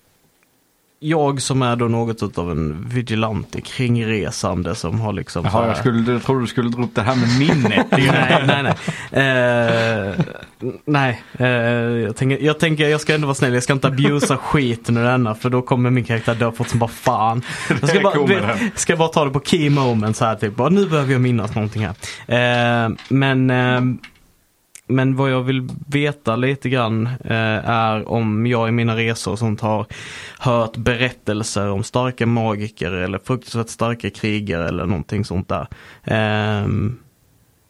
[0.99, 5.77] jag som är då något av en vigilante kringresande som har liksom Jaha, här- jag,
[5.77, 7.85] skulle, jag trodde du skulle dra upp det här med minnet.
[7.91, 8.75] nej, nej, nej.
[9.11, 10.15] Eh,
[10.85, 11.47] nej, eh,
[12.05, 13.53] jag, tänker, jag tänker jag ska ändå vara snäll.
[13.53, 16.79] Jag ska inte abusa skiten ur denna för då kommer min karaktär dö fort som
[16.79, 17.41] bara fan.
[17.81, 20.55] Jag ska bara, vet, ska bara ta det på key moments här typ.
[20.55, 22.85] Bara, nu behöver jag minnas någonting här.
[22.85, 23.81] Eh, men, eh,
[24.87, 29.39] men vad jag vill veta lite grann eh, är om jag i mina resor och
[29.39, 29.85] sånt har
[30.39, 35.67] hört berättelser om starka magiker eller fruktansvärt starka krigare eller någonting sånt där.
[36.03, 36.67] Eh,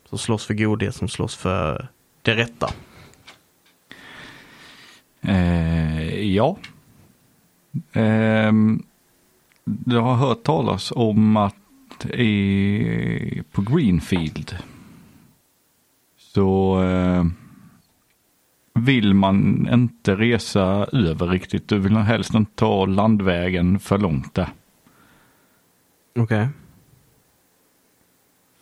[0.09, 1.88] som slåss för godhet, som slåss för
[2.22, 2.70] det rätta.
[5.22, 6.57] Eh, ja.
[7.93, 8.51] Eh,
[9.86, 14.55] jag har hört talas om att i, på Greenfield
[16.36, 17.25] så eh,
[18.73, 21.67] vill man inte resa över riktigt.
[21.67, 24.49] Du vill helst inte ta landvägen för långt där.
[26.15, 26.47] Okej.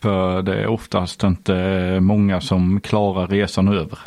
[0.00, 3.98] För det är oftast inte många som klarar resan över.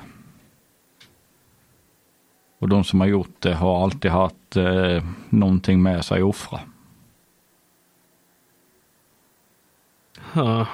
[2.59, 6.59] Och de som har gjort det har alltid haft eh, någonting med sig att offra.
[10.34, 10.68] Ja.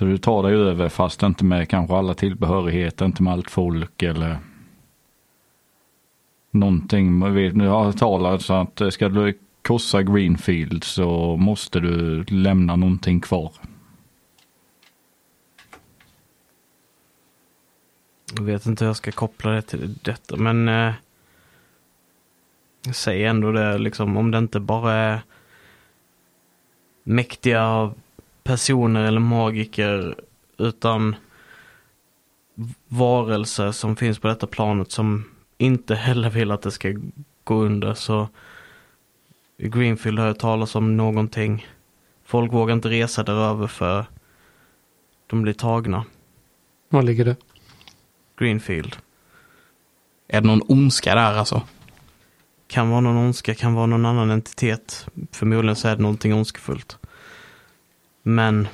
[0.00, 4.02] Så du tar dig över fast inte med kanske alla tillbehörigheter, inte med allt folk
[4.02, 4.38] eller
[6.50, 7.18] någonting.
[7.52, 13.20] Nu har jag talat så att ska du korsa Greenfield så måste du lämna någonting
[13.20, 13.52] kvar.
[18.34, 20.92] Jag vet inte hur jag ska koppla det till detta men eh,
[22.86, 25.20] jag säger ändå det liksom om det inte bara är
[27.02, 27.92] mäktiga
[28.42, 30.14] personer eller magiker
[30.58, 31.16] utan
[32.88, 35.24] varelser som finns på detta planet som
[35.58, 36.94] inte heller vill att det ska
[37.44, 38.28] gå under så
[39.62, 41.66] i Greenfield har jag talat om någonting.
[42.24, 44.04] Folk vågar inte resa däröver för
[45.26, 46.04] de blir tagna.
[46.88, 47.36] Var ligger det?
[48.38, 48.96] Greenfield.
[50.28, 51.62] Är det någon ondska där alltså?
[52.66, 55.06] Kan vara någon ondska, kan vara någon annan entitet.
[55.32, 56.98] Förmodligen så är det någonting ondskefullt.
[58.22, 58.68] Men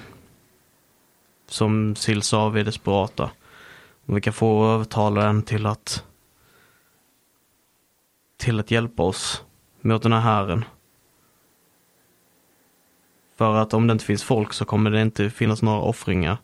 [1.46, 3.30] som Sill sa, vi är desperata.
[4.06, 6.04] Om vi kan få övertala den till att
[8.36, 9.44] till att hjälpa oss
[9.80, 10.64] mot den här hären.
[13.36, 16.38] För att om det inte finns folk så kommer det inte finnas några offringar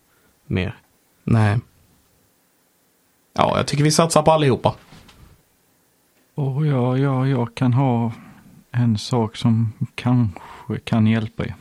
[0.46, 0.76] mer.
[1.24, 1.58] Nej.
[3.32, 4.74] Ja, jag tycker vi satsar på allihopa.
[6.34, 8.12] Och ja, ja, jag kan ha
[8.70, 11.54] en sak som kanske kan hjälpa er.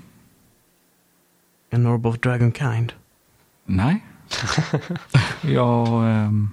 [1.74, 2.94] En orb of dragonkind.
[3.66, 4.06] Nej.
[5.42, 6.50] jag, ehm,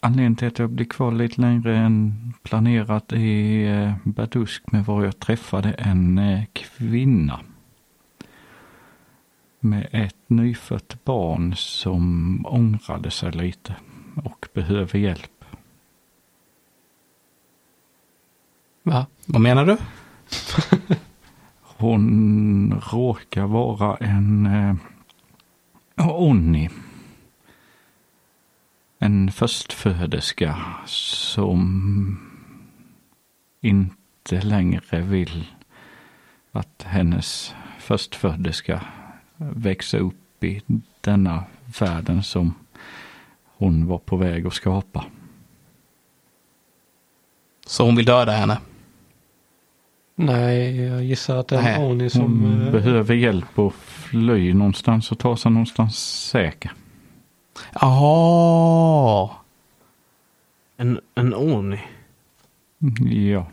[0.00, 5.04] anledningen till att jag blir kvar lite längre än planerat i eh, Badusk med var
[5.04, 7.40] jag träffade en eh, kvinna.
[9.60, 13.74] Med ett nyfött barn som ångrade sig lite
[14.24, 15.44] och behöver hjälp.
[18.82, 19.06] Va?
[19.26, 19.76] Vad menar du?
[21.82, 24.76] Hon råkar vara en eh,
[26.08, 26.70] Onni.
[28.98, 30.56] En förstföderska
[30.86, 32.20] som
[33.60, 35.46] inte längre vill
[36.52, 38.80] att hennes förstföderska
[39.36, 40.62] växa upp i
[41.00, 41.44] denna
[41.80, 42.54] världen som
[43.44, 45.04] hon var på väg att skapa.
[47.66, 48.58] Så hon vill döda henne?
[50.14, 52.22] Nej, jag gissar att det är en Oni som...
[52.22, 55.98] Hon eh, behöver hjälp att fly någonstans och ta sig någonstans
[56.30, 56.72] säker.
[57.72, 59.30] Jaha.
[60.76, 61.80] En, en Oni.
[63.32, 63.46] Ja.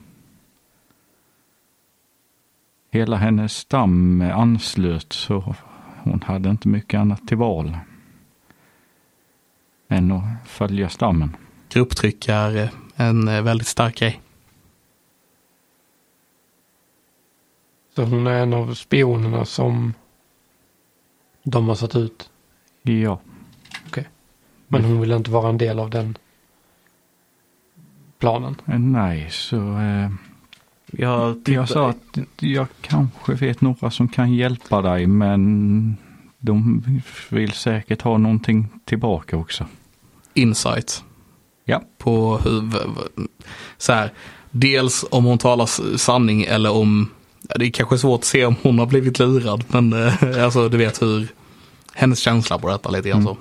[2.91, 5.55] Hela hennes stam anslöt så
[6.03, 7.78] hon hade inte mycket annat till val.
[9.88, 11.36] Än att följa stammen.
[11.70, 14.22] Grupptryck är en eh, väldigt stark grej.
[18.00, 19.93] Så hon är en av spionerna som
[21.43, 22.30] de har satt ut.
[22.82, 23.20] Ja,
[24.68, 26.18] Men hon vill inte vara en del av den
[28.20, 28.56] planen.
[28.68, 30.12] eh, nej så eh,
[30.86, 35.97] Jag, jag sa att jag kanske vet några som kan hjälpa dig men
[36.38, 36.84] de
[37.30, 39.66] vill säkert ha någonting tillbaka också.
[40.34, 41.04] Insight.
[41.66, 41.82] Ja.
[41.97, 42.72] På hur,
[43.78, 44.12] så här,
[44.52, 47.10] dels om hon talar sanning eller om,
[47.50, 50.70] ja, det är kanske svårt att se om hon har blivit lurad, men eh, alltså
[50.70, 51.28] du vet hur,
[51.93, 53.38] hennes känsla på detta lite grann så.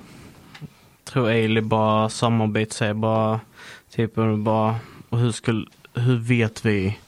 [1.04, 3.40] tror Ailey bara samarbete säger bara
[3.90, 4.76] typ bara
[5.08, 6.98] och hur skulle hur vet vi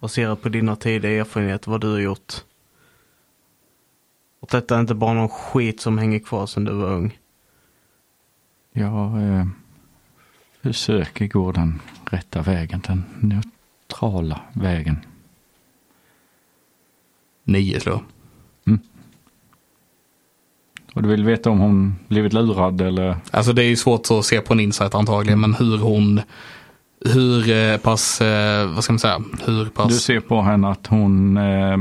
[0.00, 2.34] baserat på dina tidigare erfarenheter vad du har gjort
[4.44, 7.18] och detta är inte bara någon skit som hänger kvar sedan du var ung.
[8.72, 9.46] Jag eh,
[10.62, 11.80] försöker gå den
[12.10, 14.96] rätta vägen, den neutrala vägen.
[17.44, 18.02] Nio slår.
[20.94, 23.16] Och du vill veta om hon blivit lurad eller?
[23.30, 26.20] Alltså det är ju svårt att se på en insight antagligen, men hur hon,
[27.04, 29.88] hur eh, pass, eh, vad ska man säga, hur pass.
[29.88, 31.76] Du ser på henne att hon eh,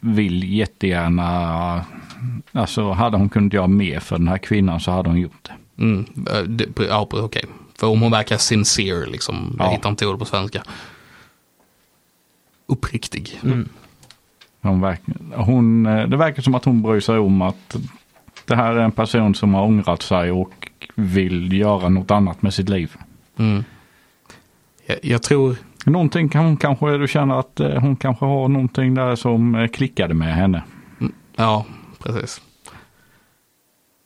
[0.00, 1.84] vill jättegärna,
[2.52, 5.82] alltså hade hon kunnat göra mer för den här kvinnan så hade hon gjort det.
[5.82, 6.04] Mm,
[6.88, 7.44] ja, okej.
[7.78, 9.70] För om hon verkar sincere, liksom, jag Ja.
[9.70, 10.62] hittar inte ord på svenska.
[12.66, 13.40] Uppriktig.
[13.44, 13.68] Mm.
[14.68, 15.00] Hon verk,
[15.34, 17.76] hon, eh, det verkar som att hon bryr sig om att
[18.44, 22.54] det här är en person som har ångrat sig och vill göra något annat med
[22.54, 22.96] sitt liv.
[23.36, 23.64] Mm.
[24.86, 25.56] Jag, jag tror,
[25.86, 29.68] Någonting kan hon kanske, du känner att eh, hon kanske har någonting där som eh,
[29.68, 30.62] klickade med henne.
[31.36, 31.66] ja,
[31.98, 32.42] precis.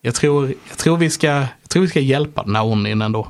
[0.00, 3.28] Jag tror, jag tror, vi, ska, jag tror vi ska hjälpa den här Onnin ändå.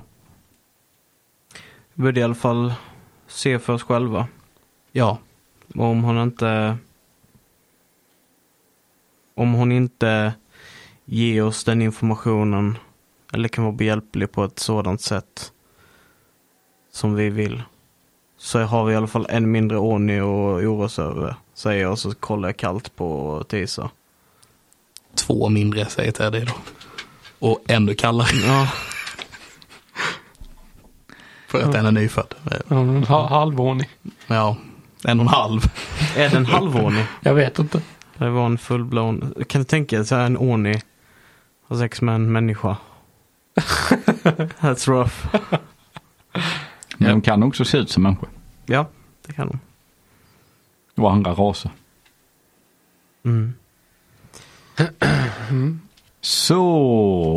[1.95, 2.73] Vi borde i alla fall
[3.27, 4.27] se för oss själva.
[4.93, 5.19] Ja,
[5.75, 6.77] om hon inte
[9.39, 10.33] om hon inte
[11.05, 12.79] ger oss den informationen
[13.33, 15.53] eller kan vara behjälplig på ett sådant sätt
[16.93, 17.63] som vi vill
[18.39, 20.29] så har vi i alla fall en mindre ordning och
[20.59, 23.91] oroa oss över säger jag och så kollar jag kallt på Tisa.
[25.15, 26.53] två mindre säger Teddy då.
[27.39, 28.69] Och ännu kallare Ja,
[31.49, 32.35] för att den är nyfödd.
[32.69, 33.89] En ha- halvvåning.
[34.27, 34.57] Ja,
[35.05, 35.61] en och en halv.
[36.17, 37.05] är det en halvordning?
[37.21, 37.83] Jag vet inte.
[38.19, 39.35] Det var en fullblån.
[39.49, 40.81] Kan du tänka dig så här en ordning
[41.67, 42.77] har sex med en människa?
[44.61, 45.15] That's rough.
[46.97, 47.09] Men Ja.
[47.09, 48.29] de kan också se ut som människor.
[48.67, 48.87] Ja,
[49.27, 49.59] det kan de.
[51.03, 51.71] Och andra raser.
[53.25, 53.55] Mm.
[56.29, 56.61] Så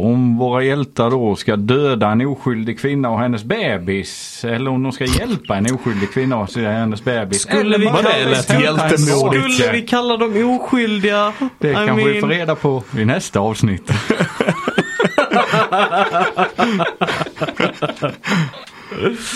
[0.03, 4.43] om våra hjältar då ska döda en oskyldig kvinna och hennes bebis.
[4.45, 7.41] Eller om de ska hjälpa en oskyldig kvinna och hennes bebis.
[7.41, 9.53] Skulle vi det kalla- hjältemodigt.
[9.53, 11.33] Skulle vi kalla dem oskyldiga?
[11.59, 13.91] Det I kanske vi får mean- reda på i nästa avsnitt.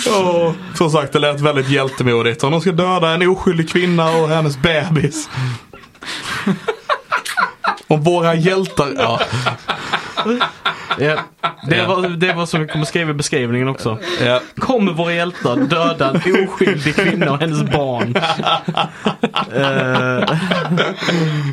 [0.06, 2.44] Och som sagt, det lät väldigt hjältemodigt.
[2.44, 5.28] Om de ska döda en oskyldig kvinna och hennes bebis.
[7.88, 9.20] Om våra hjältar, ja.
[10.98, 11.16] Ja.
[11.68, 13.98] Det, var, det var som vi kommer skriva i beskrivningen också.
[14.24, 14.40] Ja.
[14.58, 18.14] Kommer våra hjältar döda en oskyldig kvinna och hennes barn.
[19.52, 20.36] Eh,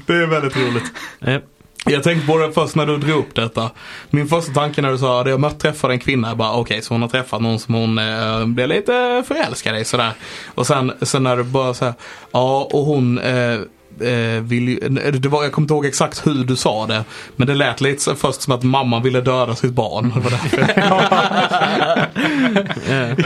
[0.08, 0.84] Det är väldigt roligt.
[1.20, 1.40] ja.
[1.86, 3.70] Jag tänkte på det först när du drog upp detta.
[4.10, 6.82] Min första tanke när du sa att jag mött träffade en kvinna, jag bara okej,
[6.82, 10.12] så hon har träffat någon som hon eh, blev lite förälskad i sådär.
[10.56, 11.94] Och sen, sen när du bara så här,
[12.32, 13.60] ja och hon eh,
[14.02, 14.80] eh, vill ju,
[15.12, 17.04] det var, jag kommer inte ihåg exakt hur du sa det.
[17.36, 20.14] Men det lät lite först som att mamman ville döda sitt barn.
[20.16, 20.74] Det var därför.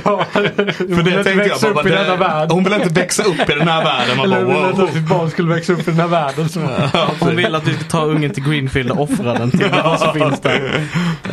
[0.03, 2.53] Ja, För det tänkte jag bara, upp i det-.
[2.53, 4.17] Hon vill inte växa upp i den här världen.
[4.17, 4.83] Man Eller bara, wow.
[4.83, 6.49] att sitt barn skulle växa upp i den här världen.
[6.49, 6.59] Så.
[7.19, 10.13] Hon vill att du ska ta ungen till Greenfield och offra den till vad som
[10.13, 10.81] finns där.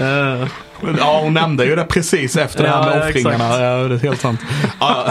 [0.00, 0.48] Eh,
[0.98, 3.34] Ja, hon nämnde ju det precis efter det här Ja, med ja, offringarna.
[3.44, 3.60] exakt.
[3.60, 4.40] Ja, det är helt sant.
[4.80, 5.04] Ja,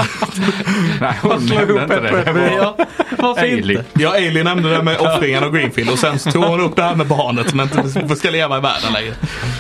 [1.02, 2.32] Nej, hon nämnde inte det.
[2.34, 2.76] var ja,
[3.18, 3.78] varför Ailey.
[3.78, 3.86] inte?
[3.94, 6.84] Ja, Ailey nämnde det med offringen och Greenfield och sen så tog hon upp det
[6.84, 9.14] här med barnet som inte ska leva i världen längre.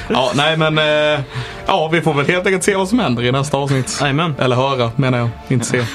[0.09, 1.21] Ja, nej men eh,
[1.65, 3.97] ja, vi får väl helt enkelt se vad som händer i nästa avsnitt.
[4.01, 4.35] Jajamän.
[4.39, 5.85] Eller höra menar jag, inte se.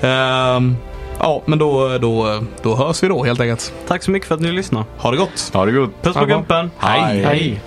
[0.00, 0.76] Ehm,
[1.20, 3.72] ja, men då, då, då hörs vi då helt enkelt.
[3.88, 4.84] Tack så mycket för att ni lyssnar.
[4.98, 5.50] Ha det gott!
[5.52, 6.02] Ha det gott.
[6.02, 6.70] Puss på Ja, gumpen.
[6.78, 7.22] Hej.
[7.24, 7.60] Hej.